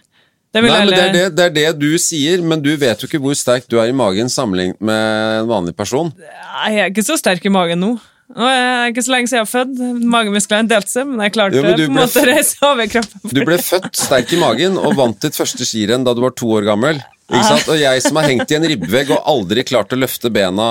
[0.50, 3.06] Det Nei, men det er det, det er det du sier, men du vet jo
[3.06, 6.10] ikke hvor sterk du er i magen sammenlignet med en vanlig person.
[6.18, 7.92] Nei, Jeg er ikke så sterk i magen nå.
[8.30, 10.02] Nå er ikke så lenge siden jeg er født.
[10.10, 13.32] Magemusklene delte seg, men jeg klarte Jo, men på en måte å reise over kroppen.
[13.34, 16.50] Du ble født sterk i magen og vant ditt første skirenn da du var to
[16.58, 17.00] år gammel.
[17.30, 17.70] Ikke sant?
[17.70, 20.68] Og jeg som har hengt i en ribbevegg og aldri klart å løfte bena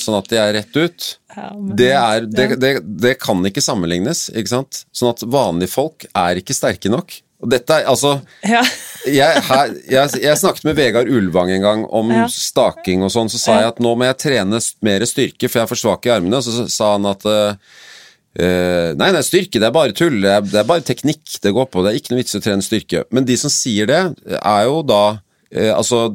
[0.00, 1.08] sånn at de er rett ut,
[1.76, 4.30] det, er, det, det, det kan ikke sammenlignes.
[4.32, 4.84] Ikke sant?
[4.96, 7.20] Sånn at vanlige folk er ikke sterke nok.
[7.38, 8.64] Og dette er altså Ja.
[9.14, 12.26] Jeg, her, jeg, jeg snakket med Vegard Ulvang en gang om Ja.
[12.32, 15.66] staking og sånn, så sa jeg at nå må jeg trene mer styrke, for jeg
[15.66, 17.54] er for svak i armene, så sa han at uh,
[18.38, 21.70] nei, nei, styrke det er bare tull, det er, det er bare teknikk det går
[21.72, 23.04] på, det er ikke noe vits i å trene styrke.
[23.14, 24.02] Men de som sier det,
[24.38, 26.08] er jo da uh, Altså,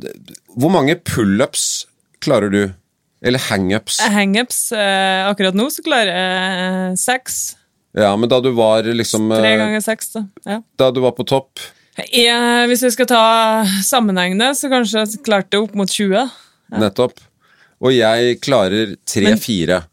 [0.53, 1.87] hvor mange pullups
[2.23, 2.63] klarer du?
[3.23, 4.01] Eller hangups?
[4.11, 7.43] Hangups uh, Akkurat nå så klarer jeg seks.
[7.95, 10.25] Ja, men da du var liksom Tre ganger seks, da.
[10.49, 10.59] Ja.
[10.81, 11.61] Da du var på topp
[11.93, 13.23] Jeg, hvis vi skal ta
[13.85, 16.23] sammenhengende, så kanskje jeg klarte jeg opp mot 20.
[16.81, 17.19] Nettopp.
[17.83, 19.83] Og jeg klarer tre-fire.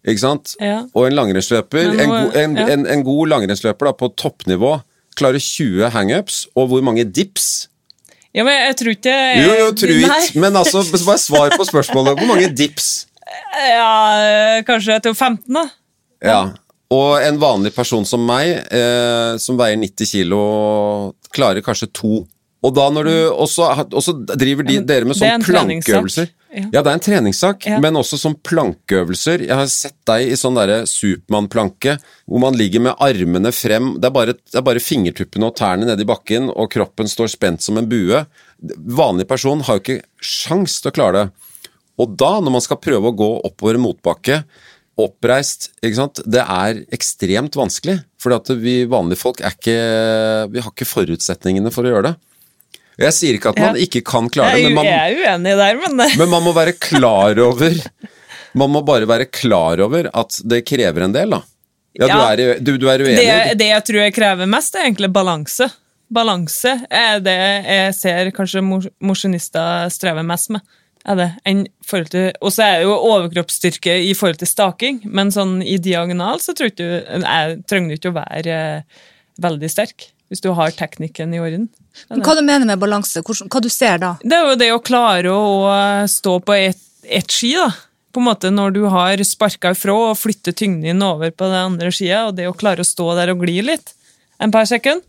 [0.00, 0.54] Ikke sant?
[0.62, 0.84] Ja.
[0.96, 2.68] Og en langrennsløper, en, go en, ja.
[2.72, 4.78] en, en god langrennsløper da, på toppnivå,
[5.18, 7.68] klarer 20 hangups, og hvor mange dips?
[8.32, 12.16] Ja, men jeg tror ikke Jo, jo, tro it, men altså, bare svar på spørsmålet.
[12.18, 12.90] Hvor mange dips?
[13.60, 15.62] Ja, eh, kanskje til 15, da.
[16.24, 16.38] Ja.
[16.90, 20.40] Og en vanlig person som meg, eh, som veier 90 kilo,
[21.30, 22.24] klarer kanskje to.
[22.60, 26.28] Og da når du også, også driver de, dere med sånn plankeøvelser.
[26.50, 26.64] Ja.
[26.74, 27.78] Ja, det er en treningssak, Ja.
[27.80, 29.46] men også som plankeøvelser.
[29.46, 31.94] Jeg har sett deg i sånn derre Supermann-planke,
[32.26, 33.94] hvor man ligger med armene frem.
[34.02, 37.62] Det er, bare, det er bare fingertuppene og tærne nedi bakken, og kroppen står spent
[37.62, 38.24] som en bue.
[38.76, 41.30] Vanlig person har jo ikke sjans til å klare det.
[42.00, 44.42] Og da, når man skal prøve å gå oppover en motbakke,
[44.98, 48.00] oppreist, ikke sant, det er ekstremt vanskelig.
[48.20, 49.76] For vi vanlige folk er ikke
[50.52, 52.16] Vi har ikke forutsetningene for å gjøre det.
[53.00, 53.80] Jeg sier ikke at man Ja.
[53.86, 56.74] ikke kan klare det, men man, jeg er uenig der, men men man må være
[56.76, 57.72] klar over
[58.54, 61.40] Man må bare være klar over at det krever en del, da.
[61.94, 63.16] Ja, Du, er, du, du er uenig?
[63.16, 65.70] det, det jeg tror jeg krever mest, er egentlig balanse.
[66.10, 70.60] Balanse er det jeg ser kanskje mos- mosjonister strever mest med.
[71.08, 71.28] Er det,
[72.44, 76.52] og så er det jo overkroppsstyrke i forhold til staking, men sånn i diagonal så
[76.56, 79.06] tror du jeg trenger du ikke å være eh,
[79.40, 81.70] veldig sterk, hvis du har teknikken i orden.
[82.12, 83.24] Men hva du mener med balanse?
[83.24, 84.12] Hvordan, hva du ser da?
[84.20, 85.48] Det er jo det å klare å
[86.10, 87.70] stå på ett et ski, da.
[88.10, 91.74] På en måte Når du har sparka ifra og flytter tyngden din over på den
[91.74, 93.94] andre skia, og det å klare å stå der og gli litt
[94.42, 95.04] en par sekunder.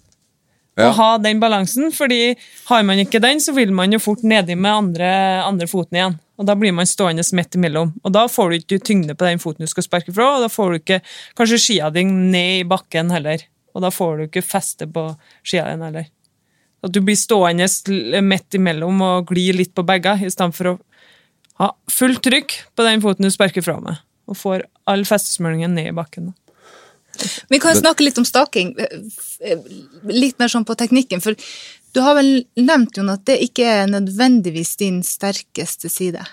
[0.79, 0.87] Ja.
[0.87, 2.35] å ha den balansen, fordi
[2.69, 5.09] har man ikke den, så vil man jo fort nedi med andre,
[5.43, 6.15] andre foten igjen.
[6.39, 7.91] Og da blir man stående midt imellom.
[8.01, 10.49] Og da får du ikke tyngde på den foten du skal sparke fra, og da
[10.49, 11.01] får du ikke
[11.37, 13.43] kanskje skia di ned i bakken heller.
[13.75, 15.05] Og da får du ikke feste på
[15.43, 16.07] skia din heller.
[16.81, 17.67] At du blir stående
[18.25, 20.77] midt imellom og gli litt på begge, i stedet for å
[21.61, 25.91] ha fullt trykk på den foten du sparker fra med, og får all festesmøringen ned
[25.91, 26.31] i bakken.
[27.51, 28.73] Vi kan jo snakke litt om staking.
[30.09, 31.23] Litt mer sånn på teknikken.
[31.23, 31.37] For
[31.91, 36.23] du har vel nevnt Jon, at det ikke er nødvendigvis din sterkeste side.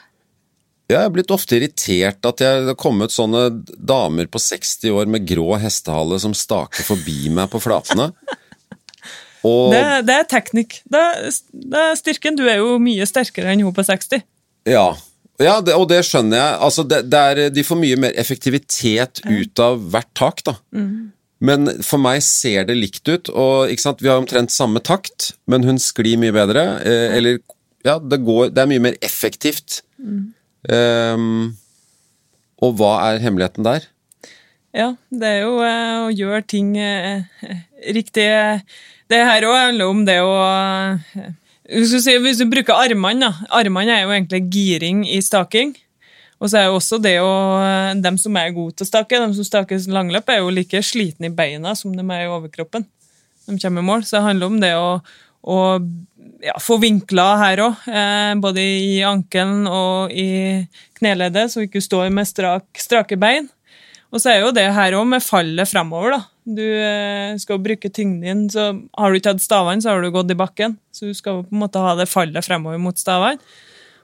[0.89, 5.11] Jeg er blitt ofte irritert at jeg, det har kommet sånne damer på 60 år
[5.13, 8.09] med grå hestehale som staker forbi meg på flatene.
[9.47, 10.81] Og Det, det er teknikk.
[10.89, 11.03] Det,
[11.53, 12.39] det er styrken.
[12.39, 14.25] Du er jo mye sterkere enn hun på 60.
[14.69, 14.89] Ja,
[15.43, 16.57] ja det, og det skjønner jeg.
[16.67, 20.59] Altså, det, det er, de får mye mer effektivitet ut av hvert tak, da.
[21.39, 25.79] Men for meg ser det likt ut, og vi har omtrent samme takt, men hun
[25.79, 26.65] sklir mye bedre.
[26.83, 27.39] Eh, eller
[27.87, 29.83] ja, det, går, det er mye mer effektivt.
[30.67, 31.55] Ehm,
[32.59, 33.87] og hva er hemmeligheten der?
[34.75, 37.23] Ja, det er jo eh, å gjøre ting eh,
[37.97, 38.27] riktig.
[39.09, 40.35] Det her òg handler om det å
[41.69, 43.51] eh, hvis du, bruker armene, da.
[43.61, 45.75] Armene er jo egentlig giring i staking.
[46.39, 47.31] Og så er jo også det å
[47.99, 51.33] Dem som er gode til å stake, de som staker langløp, er jo like slitne
[51.33, 52.87] i beina som de er i overkroppen.
[53.49, 54.05] De kommer i mål.
[54.07, 54.89] Så det handler om det å,
[55.43, 55.59] å
[56.45, 57.85] ja, få vinkler her òg.
[57.91, 60.65] Eh, både i ankelen og i
[61.01, 63.49] kneleddet, så du ikke står med strak, strake bein.
[64.09, 66.23] Og så er jo det her òg med fallet fremover, da.
[66.49, 70.13] Du eh, skal bruke tyngden din, så har du ikke hatt stavene, så har du
[70.15, 70.79] gått i bakken.
[70.95, 73.41] Så du skal på en måte ha det fallet fremover mot stavene.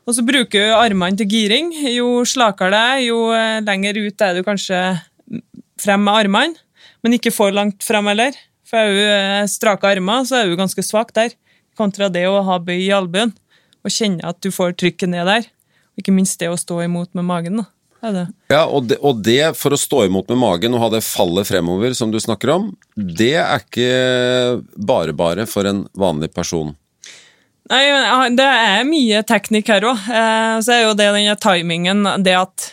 [0.04, 1.70] Og så bruker du armene til giring.
[1.88, 4.80] Jo slakere det er, jo eh, lenger ut er du kanskje
[5.80, 6.60] frem med armene,
[7.00, 8.36] men ikke for langt frem heller.
[8.68, 11.32] For er du eh, strake armer, så er du ganske svak der,
[11.78, 13.32] kontra det å ha bøy i albuen
[13.84, 15.48] og kjenne at du får trykket ned der.
[15.94, 17.62] Og ikke minst det å stå imot med magen.
[17.62, 17.66] da.
[18.04, 18.24] Er det.
[18.52, 21.48] Ja, og det, og det for å stå imot med magen og ha det fallet
[21.48, 26.74] fremover som du snakker om, det er ikke bare bare for en vanlig person.
[27.72, 27.84] Nei,
[28.36, 30.08] Det er mye teknikk her òg.
[30.12, 32.66] Eh, så er jo det denne timingen, det at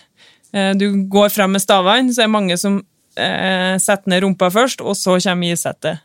[0.52, 2.82] eh, du går frem med stavene, så er det mange som
[3.16, 6.04] eh, setter ned rumpa først, og så kommer isettet.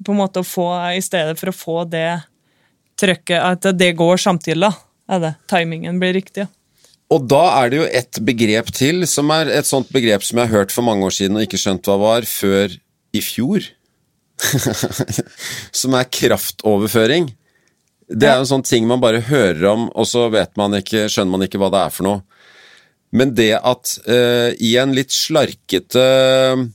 [0.00, 2.22] På en måte å få, I stedet for å få det
[3.00, 4.72] trøkket, at det går samtidig, da.
[5.10, 5.34] Er det.
[5.50, 6.46] Timingen blir riktig.
[6.46, 6.54] Ja.
[7.10, 10.50] Og da er det jo et begrep til, som er et sånt begrep som jeg
[10.50, 12.76] har hørt for mange år siden og ikke skjønt hva var, før
[13.16, 13.66] i fjor.
[15.80, 17.30] som er kraftoverføring.
[18.10, 21.06] Det er jo en sånn ting man bare hører om, og så vet man ikke,
[21.10, 22.22] skjønner man ikke hva det er for noe.
[23.14, 26.04] Men det at uh, i en litt slarkete
[26.54, 26.66] uh,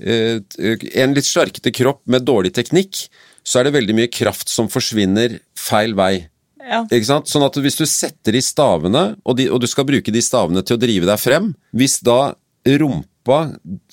[0.00, 3.04] En litt slarkete kropp med dårlig teknikk,
[3.44, 6.31] så er det veldig mye kraft som forsvinner feil vei.
[6.62, 6.84] Ja.
[6.86, 7.26] Ikke sant?
[7.30, 10.62] Sånn at hvis du setter i stavene, og, de, og du skal bruke de stavene
[10.62, 12.34] til å drive deg frem Hvis da
[12.78, 13.40] rumpa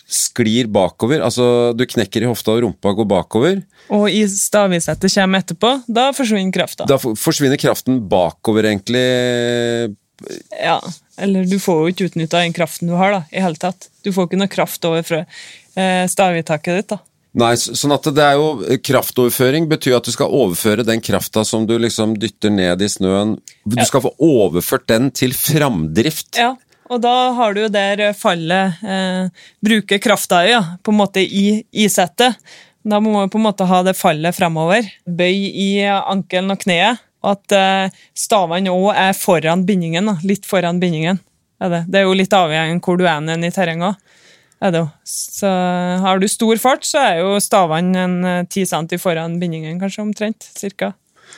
[0.09, 3.59] sklir bakover, altså du knekker i hofta og rumpa går bakover,
[3.93, 6.85] Og i stavisettet kommer etterpå, da forsvinner krafta.
[6.89, 9.95] da forsvinner kraften bakover, egentlig.
[10.61, 10.79] Ja,
[11.17, 13.89] eller du får jo ikke utnytta den kraften du har, da, i hele tatt.
[14.03, 16.99] Du får ikke noe kraft over fra eh, stavitaket ditt, da.
[17.37, 21.67] Nei, sånn at det er jo kraftoverføring betyr at du skal overføre den krafta som
[21.69, 23.35] du liksom dytter ned i snøen.
[23.69, 26.39] Du skal få overført den til framdrift.
[26.41, 26.55] Ja,
[26.89, 29.29] og da har du jo der fallet eh,
[29.61, 32.39] Bruker krafta ja, på en måte i isettet.
[32.81, 34.87] Da må man på en måte ha det fallet fremover.
[35.05, 37.05] Bøy i ankelen og kneet.
[37.21, 40.09] Og at eh, stavene òg er foran bindingen.
[40.09, 40.17] Da.
[40.25, 41.21] Litt foran bindingen.
[41.59, 41.83] Er det.
[41.91, 43.99] det er jo litt avhengig av hvor du er i terrenget.
[44.59, 44.87] Er det jo.
[45.07, 45.49] Så
[46.03, 50.03] har du stor fart, så er jo stavene en eh, 10 cm foran bindingen, kanskje
[50.03, 50.49] omtrent.
[50.57, 50.93] Cirka.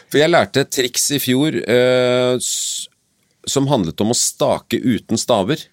[0.09, 2.33] For jeg lærte et triks i fjor eh,
[3.47, 5.67] som handlet om å stake uten staver.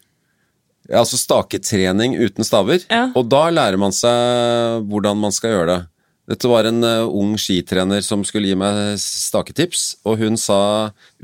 [0.88, 2.84] Altså staketrening uten staver.
[2.88, 3.08] Ja.
[3.16, 5.80] Og da lærer man seg hvordan man skal gjøre det.
[6.28, 10.60] Dette var en eh, ung skitrener som skulle gi meg staketips, og hun sa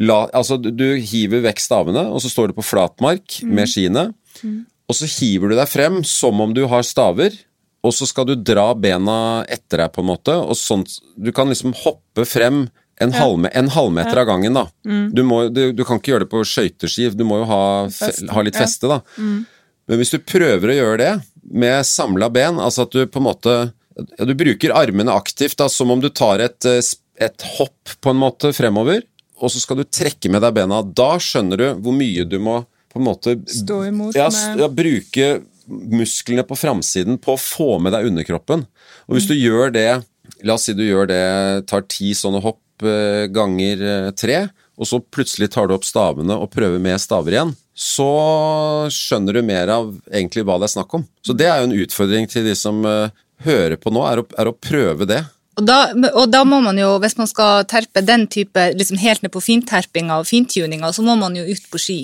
[0.00, 4.08] la, altså, du, hiver vekk stavene, og så står du på flatmark med skiene,
[4.88, 7.36] og så hiver du deg frem som om du har staver,
[7.84, 11.50] og så skal du dra bena etter deg, på en måte, og sånt Du kan
[11.52, 12.66] liksom hoppe frem
[13.02, 14.68] en, halvme, en halvmeter av gangen, da.
[14.84, 18.12] Du, må, du, du kan ikke gjøre det på skøyteskiv, du må jo ha, fe,
[18.30, 18.64] ha litt ja.
[18.64, 19.00] feste, da.
[19.84, 21.14] Men hvis du prøver å gjøre det
[21.52, 23.56] med samla ben, altså at du på en måte
[24.16, 26.80] ja, Du bruker armene aktivt, da, som om du tar et, eh,
[27.26, 29.04] et hopp på en måte fremover,
[29.42, 30.80] og så skal du trekke med deg bena.
[30.82, 32.62] Da skjønner du hvor mye du må
[32.94, 35.28] på en måte Stå imot ja, med- ja, bruke
[35.68, 38.66] musklene på framsiden på å få med deg underkroppen.
[39.08, 39.88] Og hvis du gjør det
[40.44, 41.22] La oss si du gjør det,
[41.68, 44.38] tar ti sånne hopp eh, ganger eh, tre,
[44.76, 48.08] og så plutselig tar du opp stavene og prøver med staver igjen, så
[48.92, 51.04] skjønner du mer av egentlig hva det er snakk om.
[51.24, 53.12] Så det er jo en utfordring til de som eh,
[53.46, 55.20] hører på nå, er å, er å prøve det.
[55.54, 55.78] Og da,
[56.10, 59.42] og da må man jo, hvis man skal terpe den type, liksom helt ned på
[59.44, 61.98] finterpinga og fintuninga, så må man jo ut på ski.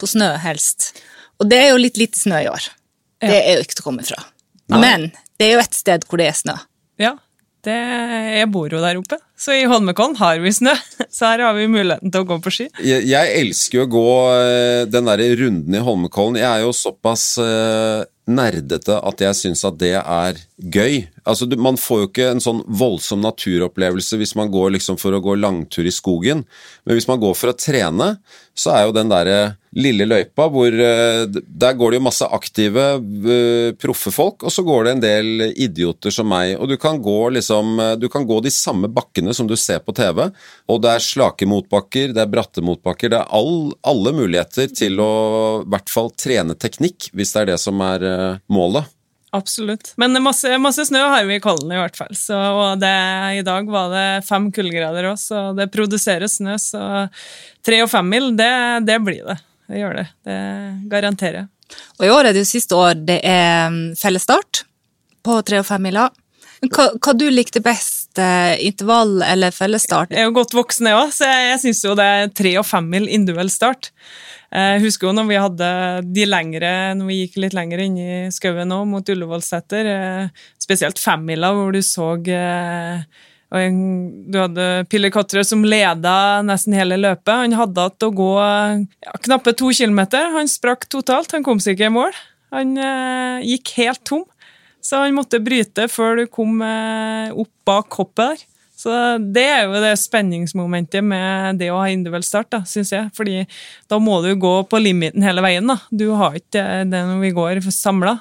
[0.00, 0.90] På snø, helst.
[1.38, 2.66] Og det er jo litt lite snø i år.
[3.22, 4.18] Det er jo ikke til å komme fra.
[4.72, 6.56] Men det er jo et sted hvor det er snø.
[7.00, 7.14] Ja,
[7.66, 7.76] det,
[8.40, 10.72] jeg bor jo der oppe, så i Holmenkollen har vi snø.
[11.12, 12.66] Så her har vi muligheten til å gå på ski.
[12.84, 16.38] Jeg, jeg elsker jo å gå eh, den der runden i Holmenkollen.
[16.40, 21.06] Jeg er jo såpass eh, nerdete at jeg syns at det er gøy.
[21.24, 25.16] Altså, du, Man får jo ikke en sånn voldsom naturopplevelse hvis man går liksom for
[25.16, 26.44] å gå langtur i skogen,
[26.84, 28.16] men hvis man går for å trene,
[28.56, 29.40] så er jo den derre
[29.76, 34.64] lille løypa hvor eh, Der går det jo masse aktive, eh, proffe folk, og så
[34.66, 36.54] går det en del idioter som meg.
[36.58, 39.82] Og du kan gå liksom eh, Du kan gå de samme bakkene som du ser
[39.84, 40.26] på TV,
[40.70, 45.00] og det er slake motbakker, det er bratte motbakker, det er all, alle muligheter til
[45.02, 45.12] å
[45.66, 48.04] i hvert fall trene teknikk, hvis det er det som er
[48.52, 48.86] målet.
[49.36, 49.92] Absolutt.
[50.00, 52.14] Men masse, masse snø har vi i Kollen i hvert fall.
[52.16, 52.92] Så, og det,
[53.40, 56.56] i dag var det fem kuldegrader òg, så det produseres snø.
[56.62, 56.80] Så
[57.66, 58.52] tre og fem mil, det,
[58.86, 59.36] det blir det.
[59.66, 60.06] Det gjør det.
[60.26, 60.40] Det
[60.92, 61.48] garanterer jeg.
[61.98, 64.62] Og i år er det jo siste år det er mm, fellesstart
[65.26, 66.06] på tre og femmila.
[66.64, 70.14] Hva, hva du likte best, eh, intervall eller fellesstart?
[70.14, 72.54] Jeg er jo godt voksen, jeg òg, så jeg, jeg syns jo det er tre
[72.60, 73.90] og femmil individuell start.
[74.56, 75.70] Jeg husker jo når vi hadde
[76.16, 81.02] de lengre, når vi gikk litt lenger inn i skauen òg, mot Ullevålseter, eh, spesielt
[81.02, 83.04] femmila, hvor du så eh,
[83.54, 83.76] og
[84.32, 87.30] Du hadde Pille Kotre som leda nesten hele løpet.
[87.44, 90.32] Han hadde hatt å gå ja, knappe to kilometer.
[90.34, 92.18] Han sprakk totalt, han kom seg ikke i mål.
[92.54, 94.24] Han eh, gikk helt tom.
[94.82, 98.44] Så han måtte bryte før du kom eh, opp bak hoppet der.
[98.86, 98.94] Så
[99.34, 103.08] det er jo det spenningsmomentet med det å ha individuell start, da, syns jeg.
[103.16, 103.40] Fordi
[103.90, 105.66] da må du gå på limiten hele veien.
[105.66, 105.80] da.
[105.90, 108.14] Du har ikke det når vi går samla.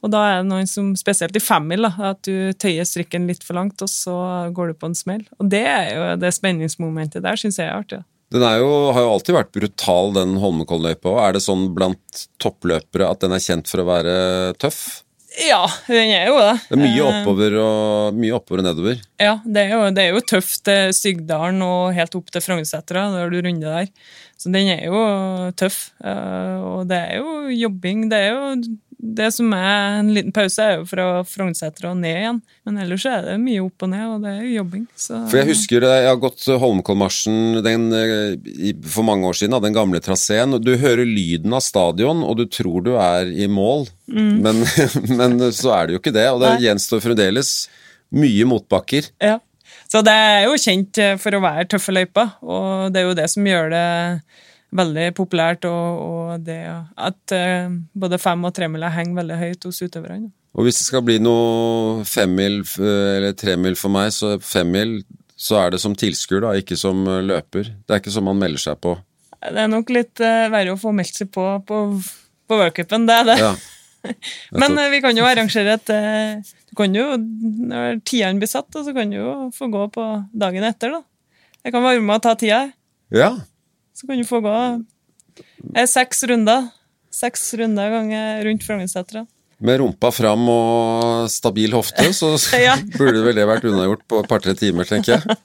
[0.00, 3.44] Og da er det noen som, spesielt i femmil, da, at du tøyer strikken litt
[3.44, 4.16] for langt, og så
[4.56, 5.26] går du på en smell.
[5.36, 8.00] Og det er jo det spenningsmomentet der, syns jeg er artig.
[8.00, 8.08] da.
[8.30, 11.16] Den jo, har jo alltid vært brutal, den Holmenkolløypa.
[11.26, 14.14] Er det sånn blant toppløpere at den er kjent for å være
[14.62, 15.02] tøff?
[15.40, 16.54] Ja, den er jo det.
[16.68, 19.00] Det er mye Eh, oppover og, mye oppover og nedover.
[19.20, 23.06] Ja, det er jo, det er jo tøft til Stygdalen og helt opp til Frognersetra
[23.14, 23.90] når du runder der.
[24.40, 25.00] Så den er jo
[25.60, 25.90] tøff.
[26.04, 28.08] eh, Og det er jo jobbing.
[28.12, 32.18] Det er jo det som er en liten pause, er jo fra Frognersetra og ned
[32.18, 32.40] igjen.
[32.68, 34.86] Men ellers er det mye opp og ned, og det er jo jobbing.
[34.92, 39.56] Så, For jeg husker det, jeg har gått Holmenkollmarsjen den, eh, for mange år siden,
[39.56, 40.58] av den gamle traseen.
[40.60, 44.64] Du hører lyden av stadion, og du tror du er i mål, men,
[45.20, 46.28] men så er det jo ikke det.
[46.34, 46.66] Og det Nei.
[46.68, 47.54] gjenstår fremdeles
[48.12, 49.08] mye motbakker.
[49.22, 49.38] Ja.
[49.90, 53.18] Så det er jo kjent eh, for å være tøffe løyper, og det er jo
[53.18, 53.88] det som gjør det
[54.76, 59.82] veldig populært, og, og det at uh, både fem- og tremila henger veldig høyt hos
[59.82, 60.30] utøverne.
[60.54, 64.98] Og hvis det skal bli noe femmil eller tremil for meg, så femmil
[65.40, 67.70] så er det som tilskuer, da, ikke som løper.
[67.86, 68.96] Det er ikke som man melder seg på.
[69.40, 71.84] Det er nok litt uh, verre å få meldt seg på på,
[72.50, 73.38] på worldcupen, det er det.
[73.40, 73.52] Ja.
[74.60, 77.06] Men uh, vi kan jo arrangere et uh, Du kan jo,
[77.70, 80.10] når tidene blir satt, så kan du jo få gå på
[80.44, 81.02] dagen etter, da.
[81.64, 82.60] Jeg kan være med og ta tida,
[83.10, 83.34] ja.
[84.00, 84.56] Så kan du få gå
[85.76, 86.70] er seks runder.
[87.12, 89.26] Seks runder ganger rundt Frognersetra.
[89.60, 92.32] Med rumpa fram og stabil hofte, så
[92.64, 92.78] Ja.
[92.96, 95.24] burde vel det vært unnagjort på et par-tre timer, tenker jeg.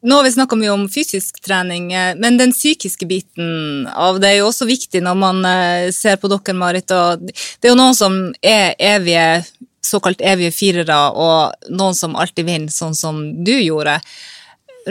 [0.00, 4.30] Nå har vi snakka mye om fysisk trening, eh, men den psykiske biten av det
[4.30, 6.94] er jo også viktig når man eh, ser på dere, Marit.
[6.96, 9.42] Og det er jo noen som er evige,
[9.84, 13.98] såkalt evige firere, og noen som alltid vinner, sånn som du gjorde.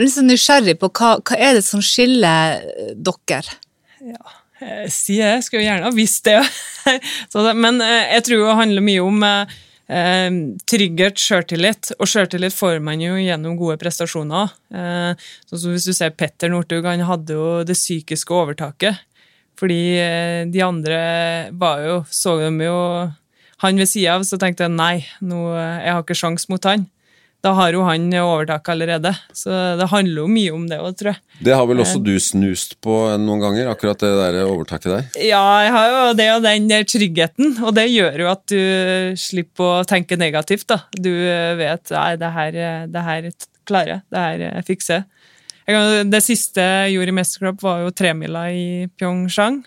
[0.00, 3.58] Jeg er litt så nysgjerrig på hva, hva er det som skiller eh, dere?
[4.00, 4.36] Ja,
[4.88, 6.38] Si det, jeg skulle gjerne ha visst det.
[7.32, 9.52] Så men eh, jeg tror det handler mye om eh,
[9.92, 10.38] eh,
[10.72, 11.92] trygghet, sjøltillit.
[11.98, 14.52] Og sjøltillit får man jo gjennom gode prestasjoner.
[14.72, 19.04] Eh, sånn hvis du ser Petter Northug, han hadde jo det psykiske overtaket.
[19.60, 21.00] Fordi eh, de andre
[21.60, 22.76] var jo Så dem jo
[23.60, 26.64] han ved sida av, så tenkte jeg nei, nå, eh, jeg har ikke sjans mot
[26.64, 26.88] han.
[27.40, 29.14] Da har jo han overtak allerede.
[29.32, 29.48] Så
[29.80, 31.20] det handler jo mye om det òg, tror jeg.
[31.46, 35.06] Det har vel også du snust på noen ganger, akkurat det der overtaket der?
[35.24, 39.16] Ja, jeg har jo det og den der tryggheten, og det gjør jo at du
[39.16, 40.66] slipper å tenke negativt.
[40.68, 40.82] da.
[40.92, 41.08] Du
[41.62, 42.60] vet nei, det her,
[42.92, 43.30] det her
[43.70, 45.08] klarer jeg, det her fikser jeg.
[46.10, 49.62] Det siste jeg gjorde i mesterskap, var jo tremila i Pyeongchang.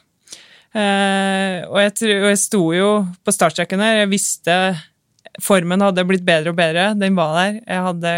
[0.73, 2.87] Eh, og, jeg, tror- jeg sto jo
[3.23, 3.99] på startstreken der.
[4.03, 4.55] Jeg visste
[5.41, 6.91] formen hadde blitt bedre og bedre.
[6.99, 7.59] Den var der.
[7.61, 8.15] Jeg hadde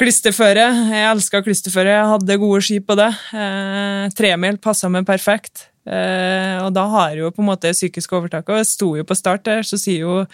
[0.00, 0.68] klisterføre.
[0.90, 1.96] Jeg elska klisterføre.
[1.98, 3.10] Jeg hadde gode ski på det.
[3.36, 5.68] Eh, tremil passa meg perfekt.
[5.88, 8.48] Eh, og da har jeg jo på en måte psykisk overtak.
[8.48, 10.24] Og jeg sto jo på start der, så sier jo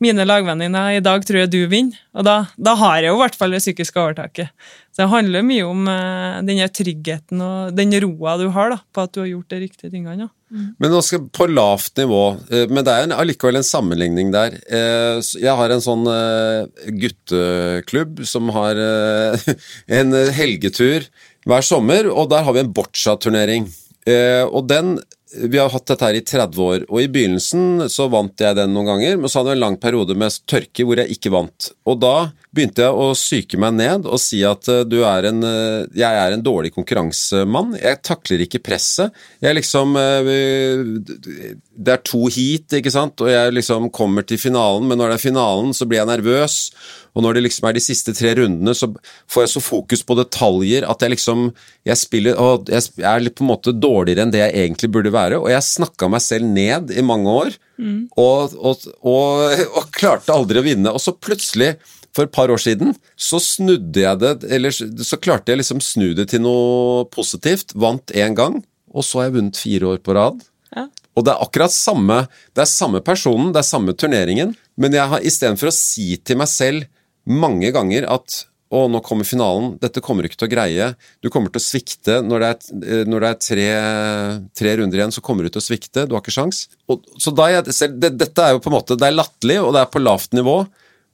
[0.00, 1.98] mine lagvenninner i dag tror jeg du vinner.
[2.16, 4.48] Og da, da har jeg jo i hvert fall det psykiske overtaket.
[4.90, 9.04] Så det handler mye om eh, den tryggheten og den roa du har da, på
[9.04, 10.24] at du har gjort de riktige tingene.
[10.26, 10.30] Ja.
[10.82, 14.56] Men nå skal på lavt nivå, eh, men det er en- allikevel en sammenligning der.
[14.66, 16.08] Eh, Jeg har en sånn
[17.00, 18.76] gutteklubb som har
[20.00, 21.06] en helgetur
[21.48, 23.68] hver sommer, og der har vi en boccia-turnering.
[24.08, 24.98] Eh, Og den
[25.34, 28.72] vi har hatt dette her i 30 år, og i begynnelsen så vant jeg den
[28.74, 31.70] noen ganger, men så hadde jeg en lang periode med tørke hvor jeg ikke vant.
[31.86, 32.14] Og da
[32.50, 36.34] begynte jeg å syke meg ned og si at eh, er en, eh, jeg er
[36.34, 37.76] en dårlig konkurransemann.
[37.78, 39.14] Jeg takler ikke presset.
[39.42, 40.32] Jeg liksom eh,
[41.80, 45.20] Det er to heat, ikke sant, og jeg liksom kommer til finalen, men når det
[45.20, 46.58] er finalen, så blir jeg nervøs.
[47.14, 48.90] Og når det liksom er de siste tre rundene, så
[49.30, 51.50] får jeg så fokus på detaljer at jeg liksom
[51.86, 55.19] Jeg spiller og jeg er på en måte dårligere enn det jeg egentlig burde være.
[55.40, 57.56] Og jeg snakka meg selv ned i mange år,
[58.20, 60.92] og, og, og, og klarte aldri å vinne.
[60.92, 61.74] Og så plutselig,
[62.16, 66.08] for et par år siden, så snudde jeg det Eller så klarte jeg liksom snu
[66.18, 67.76] det til noe positivt.
[67.78, 68.58] Vant én gang,
[68.90, 70.42] og så har jeg vunnet fire år på rad.
[70.74, 70.88] Ja.
[71.18, 72.20] Og det er akkurat samme
[72.54, 76.38] Det er samme personen, det er samme turneringen, men jeg har istedenfor å si til
[76.40, 76.86] meg selv
[77.30, 80.90] mange ganger at å, nå kommer finalen, dette kommer du ikke til å greie,
[81.22, 82.20] du kommer til å svikte.
[82.22, 83.70] Når det er, eh, når det er tre,
[84.60, 86.68] tre runder igjen, så kommer du til å svikte, du har ikke sjans.
[86.90, 89.16] Og, så da er jeg, selv, det, dette er jo på en måte, det er
[89.16, 90.60] latterlig, og det er på lavt nivå,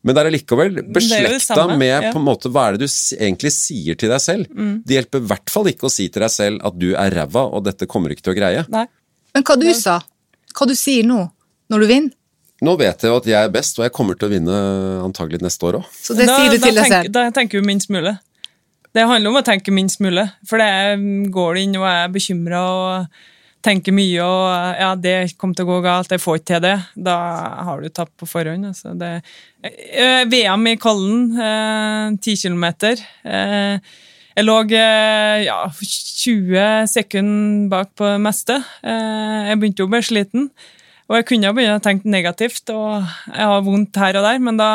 [0.07, 2.03] men det er allikevel beslekta med ja.
[2.05, 2.13] Mm.
[2.13, 4.53] på en måte, hva er det du egentlig sier til deg selv.
[4.87, 7.49] Det hjelper i hvert fall ikke å si til deg selv at du er ræva,
[7.49, 8.63] og dette kommer du ikke til å greie.
[8.71, 8.85] Nei.
[9.35, 9.97] Men hva du sa?
[10.57, 11.25] Hva du sier nå,
[11.73, 12.15] når du vinner?
[12.65, 14.57] Nå vet jeg jo at jeg er best, og jeg kommer til å vinne
[15.05, 15.89] antagelig neste år òg.
[15.93, 17.13] Så det da, sier du da til deg tenk- selv.
[17.13, 18.15] Da tenker du minst mulig.
[18.97, 20.25] Det handler om å tenke minst mulig.
[20.49, 20.71] For det
[21.35, 23.19] går det inn og er bekymra og
[23.67, 26.75] tenker mye og ja, det kommer til å gå galt, jeg får ikke til det,
[27.09, 27.17] da
[27.67, 28.69] har du tapt på forhånd.
[28.71, 28.93] Altså.
[28.97, 29.11] Det,
[29.67, 32.97] eh, VM i Kollen, eh, 10 kilometer.
[33.25, 33.79] Eh,
[34.37, 38.59] Jeg lå eh, ja, 20 sekunder bak på det meste.
[38.85, 40.51] Eh, Jeg begynte jo å bli sliten.
[41.07, 44.57] Og jeg kunne begynne å tenke negativt, og jeg har vondt her og der, men
[44.59, 44.71] da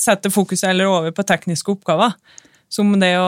[0.00, 2.14] setter fokuset heller over på tekniske oppgaver.
[2.70, 3.26] Som det å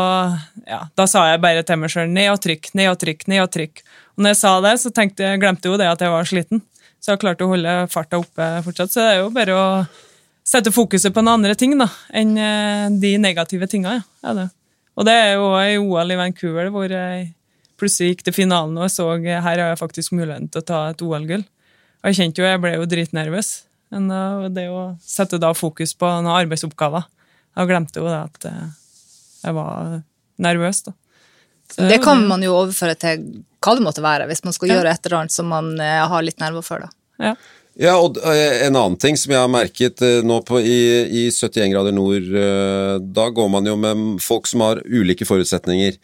[0.69, 3.43] Ja, da sa jeg bare til meg sjøl ned og trykk, ned og trykk, ned
[3.43, 3.83] og trykk.
[4.17, 6.25] Og når jeg sa det, så tenkte, jeg- glemte jeg jo det at jeg var
[6.25, 6.63] sliten.
[7.03, 8.93] Så jeg har klart å holde farta oppe fortsatt.
[8.95, 9.89] Så det er jo bare å
[10.47, 13.99] sette fokuset på noen andre ting da, enn eh, de negative tinga.
[13.99, 14.03] Ja.
[14.23, 14.51] Ja, det.
[14.97, 17.35] Og det er jo i OL i Vancouver hvor jeg
[17.81, 20.65] plutselig gikk til finalen og jeg så eh, her har jeg faktisk muligheten til å
[20.65, 21.45] ta et OL-gull.
[22.03, 23.51] Og jeg kjente jo, jeg ble jo dritnervøs.
[23.93, 24.09] Men
[24.57, 27.05] det å sette da fokus på noen arbeidsoppgaver
[27.59, 28.69] Jeg glemte jo det at eh,
[29.43, 29.99] jeg var
[30.41, 30.95] nervøs, da.
[31.73, 33.27] Så Det kan man jo overføre til
[33.63, 34.79] hva det måtte være, hvis man skal Ja.
[34.79, 36.87] gjøre et eller annet som man eh, har litt nerver for.
[36.87, 36.89] da.
[37.21, 37.35] Ja.
[37.81, 41.71] Ja, og eh, en annen ting som jeg har merket nå på, i, i 71
[41.73, 42.27] grader nord,
[43.13, 45.97] da går man jo med folk som har ulike forutsetninger.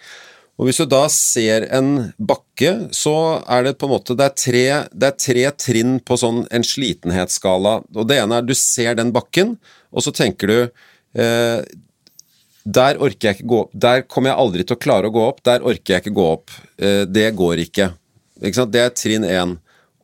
[0.59, 3.15] Og hvis du da ser en bakke, så
[3.47, 6.67] er det på en måte Det er tre, det er tre trinn på sånn en
[6.67, 7.75] slitenhetsskala.
[7.95, 9.55] Og det ene er du ser den bakken,
[9.95, 10.59] og så tenker du
[11.23, 11.63] eh,
[12.69, 13.71] der orker jeg ikke gå opp.
[13.73, 15.41] Der kommer jeg aldri til å klare å gå opp.
[15.47, 16.53] Der orker jeg ikke gå opp.
[16.77, 17.93] Eh, det går ikke.
[18.43, 18.67] ikke?
[18.69, 19.57] Det er trinn én.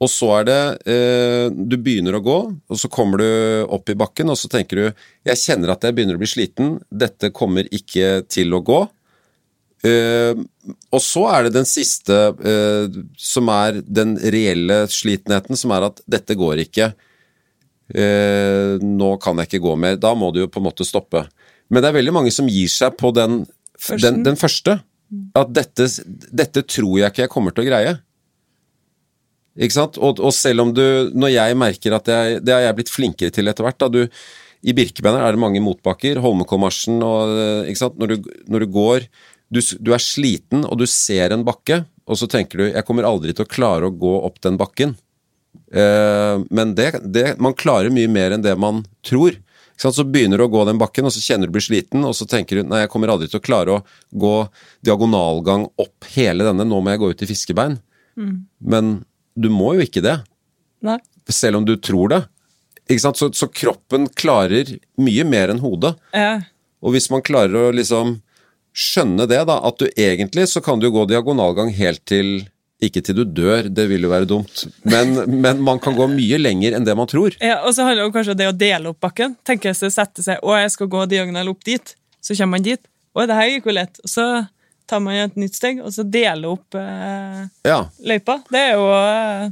[0.02, 3.28] Og så er det eh, Du begynner å gå, og så kommer du
[3.72, 4.86] opp i bakken, og så tenker du
[5.28, 6.78] Jeg kjenner at jeg begynner å bli sliten.
[6.90, 8.84] Dette kommer ikke til å gå.
[9.84, 10.38] Eh,
[10.94, 16.00] og så er det den siste, uh, som er den reelle slitenheten, som er at
[16.08, 16.92] dette går ikke.
[17.92, 19.98] Uh, nå kan jeg ikke gå mer.
[20.00, 21.26] Da må du jo på en måte stoppe.
[21.68, 23.42] Men det er veldig mange som gir seg på den,
[24.00, 24.78] den, den første.
[25.36, 25.86] At dette,
[26.32, 27.98] dette tror jeg ikke jeg kommer til å greie.
[29.54, 30.00] Ikke sant?
[30.00, 33.30] Og, og selv om du Når jeg merker at jeg Det har jeg blitt flinkere
[33.30, 33.76] til etter hvert.
[33.78, 34.00] da du
[34.66, 36.18] I Birkebeiner er det mange motbakker.
[36.24, 37.36] Holmenkollmarsjen og
[37.68, 38.00] Ikke sant.
[38.00, 39.06] Når du, når du går
[39.54, 43.06] du, du er sliten, og du ser en bakke, og så tenker du 'jeg kommer
[43.08, 44.96] aldri til å klare å gå opp den bakken'.
[45.72, 49.38] Eh, men det, det, man klarer mye mer enn det man tror.
[49.76, 52.28] Så begynner du å gå den bakken, og så kjenner du blir sliten, og så
[52.30, 53.82] tenker du 'nei, jeg kommer aldri til å klare å
[54.12, 54.36] gå
[54.86, 57.80] diagonalgang opp hele denne, nå må jeg gå ut i fiskebein'.
[58.60, 60.20] Men du må jo ikke det,
[60.80, 60.98] Nei.
[61.26, 62.22] selv om du tror det.
[63.00, 64.68] Så, så kroppen klarer
[65.00, 65.96] mye mer enn hodet.
[66.12, 66.44] Ja.
[66.84, 68.20] Og hvis man klarer å liksom
[68.74, 72.42] skjønne det, da, at du egentlig så kan du gå diagonalgang helt til
[72.82, 75.14] Ikke til du dør, det vil jo være dumt, men,
[75.44, 77.32] men man kan gå mye lenger enn det man tror.
[77.40, 79.36] Ja, og så handler det om kanskje det å dele opp bakken.
[79.46, 81.94] Tenke seg sette seg å, jeg skal gå diagonal opp dit.
[82.20, 82.82] Så kommer man dit.
[83.14, 84.00] Å, det her gikk jo lett.
[84.02, 84.26] Og så
[84.90, 87.78] tar man et nytt steg, og så deler opp eh, Ja.
[88.04, 88.40] løypa.
[88.52, 89.46] Det er jo eh,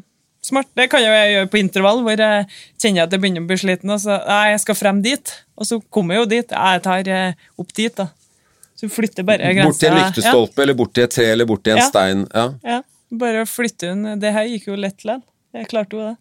[0.44, 0.68] smart.
[0.76, 2.48] Det kan jeg gjøre på intervall, hvor jeg
[2.82, 5.32] kjenner at jeg begynner å bli sliten, og så Nei, jeg skal frem dit.
[5.56, 6.52] Og så kommer jeg jo dit.
[6.58, 8.10] Jeg tar eh, opp dit, da.
[8.82, 9.68] Så flytter bare grensa.
[9.70, 11.88] Bort til en lyktestolpe, eller bort til et tre, eller bort til en Ja.
[11.88, 12.24] stein.
[12.34, 12.46] Ja.
[12.66, 12.82] Ja, ja.
[13.12, 14.18] Bare flytte hun.
[14.18, 15.22] Det her gikk jo lett likevel.
[15.54, 16.16] Jeg klarte jo det.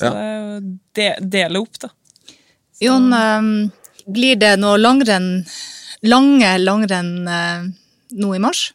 [0.00, 0.10] Så Ja.
[0.10, 0.60] det er jo
[0.94, 1.88] de, dele opp, da.
[2.80, 3.70] Jon, eh,
[4.08, 5.44] blir det noe langrenn,
[6.02, 7.68] lange langrenn eh,
[8.16, 8.72] nå i mars?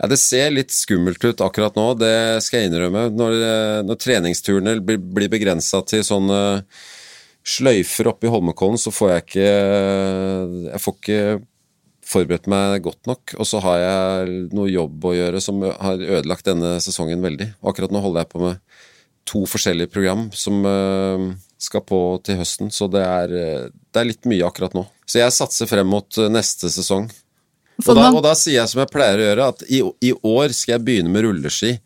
[0.00, 3.10] Ja, Det ser litt skummelt ut akkurat nå, det skal jeg innrømme.
[3.14, 6.64] Når, eh, når treningsturene blir, blir begrensa til sånne
[7.44, 11.42] sløyfer oppe i Holmenkollen, så får jeg ikke Jeg får ikke
[12.08, 13.34] forberedt meg godt nok.
[13.38, 17.52] Og så har jeg noe jobb å gjøre som har ødelagt denne sesongen veldig.
[17.68, 18.62] Akkurat nå holder jeg på med
[19.28, 21.24] to forskjellige program som eh,
[21.60, 24.86] skal på til høsten, så det er, eh, det er litt mye akkurat nå.
[25.08, 27.10] Så jeg satser frem mot eh, neste sesong.
[27.84, 30.54] Og da, og da sier jeg som jeg pleier å gjøre, at i, i år
[30.56, 31.76] skal jeg begynne med rulleski.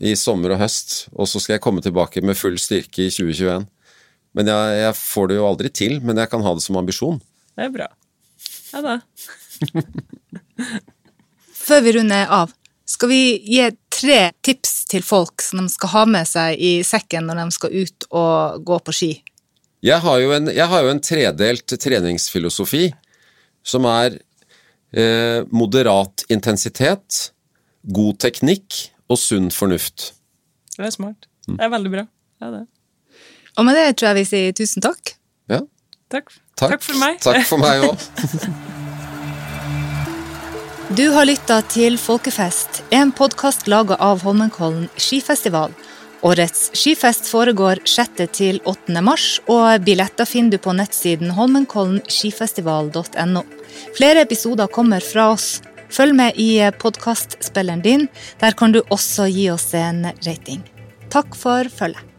[0.00, 1.04] I sommer og høst.
[1.12, 3.68] Og så skal jeg komme tilbake med full styrke i 2021.
[4.34, 7.20] Men jeg, jeg får det jo aldri til, men jeg kan ha det som ambisjon.
[7.54, 7.90] Det er bra.
[8.74, 8.98] Ja da.
[11.64, 12.52] Før vi runder av,
[12.84, 17.28] skal vi gi tre tips til folk som de skal ha med seg i sekken
[17.30, 19.12] når de skal ut og gå på ski?
[19.84, 22.88] Jeg har jo en, jeg har jo en tredelt treningsfilosofi
[23.64, 24.18] som er
[24.96, 27.30] eh, moderat intensitet,
[27.84, 28.80] god teknikk
[29.12, 30.12] og sunn fornuft.
[30.76, 31.28] Det er smart.
[31.46, 32.06] Det er veldig bra.
[32.42, 32.64] Ja, det.
[33.54, 35.14] Og med det tror jeg vi sier tusen takk.
[35.52, 35.62] Ja,
[36.12, 36.32] Takk.
[36.54, 36.76] Takk.
[36.76, 37.20] Takk for meg.
[37.24, 37.98] Takk for meg òg.
[40.94, 45.72] Du har lytta til Folkefest, en podkast laga av Holmenkollen skifestival.
[46.22, 48.22] Årets skifest foregår 6.
[48.36, 49.00] til 8.
[49.02, 53.42] mars, og billetter finner du på nettsiden holmenkollenskifestival.no.
[53.98, 55.62] Flere episoder kommer fra oss.
[55.90, 58.08] Følg med i podkastspilleren din.
[58.38, 60.62] Der kan du også gi oss en rating.
[61.10, 62.13] Takk for følget.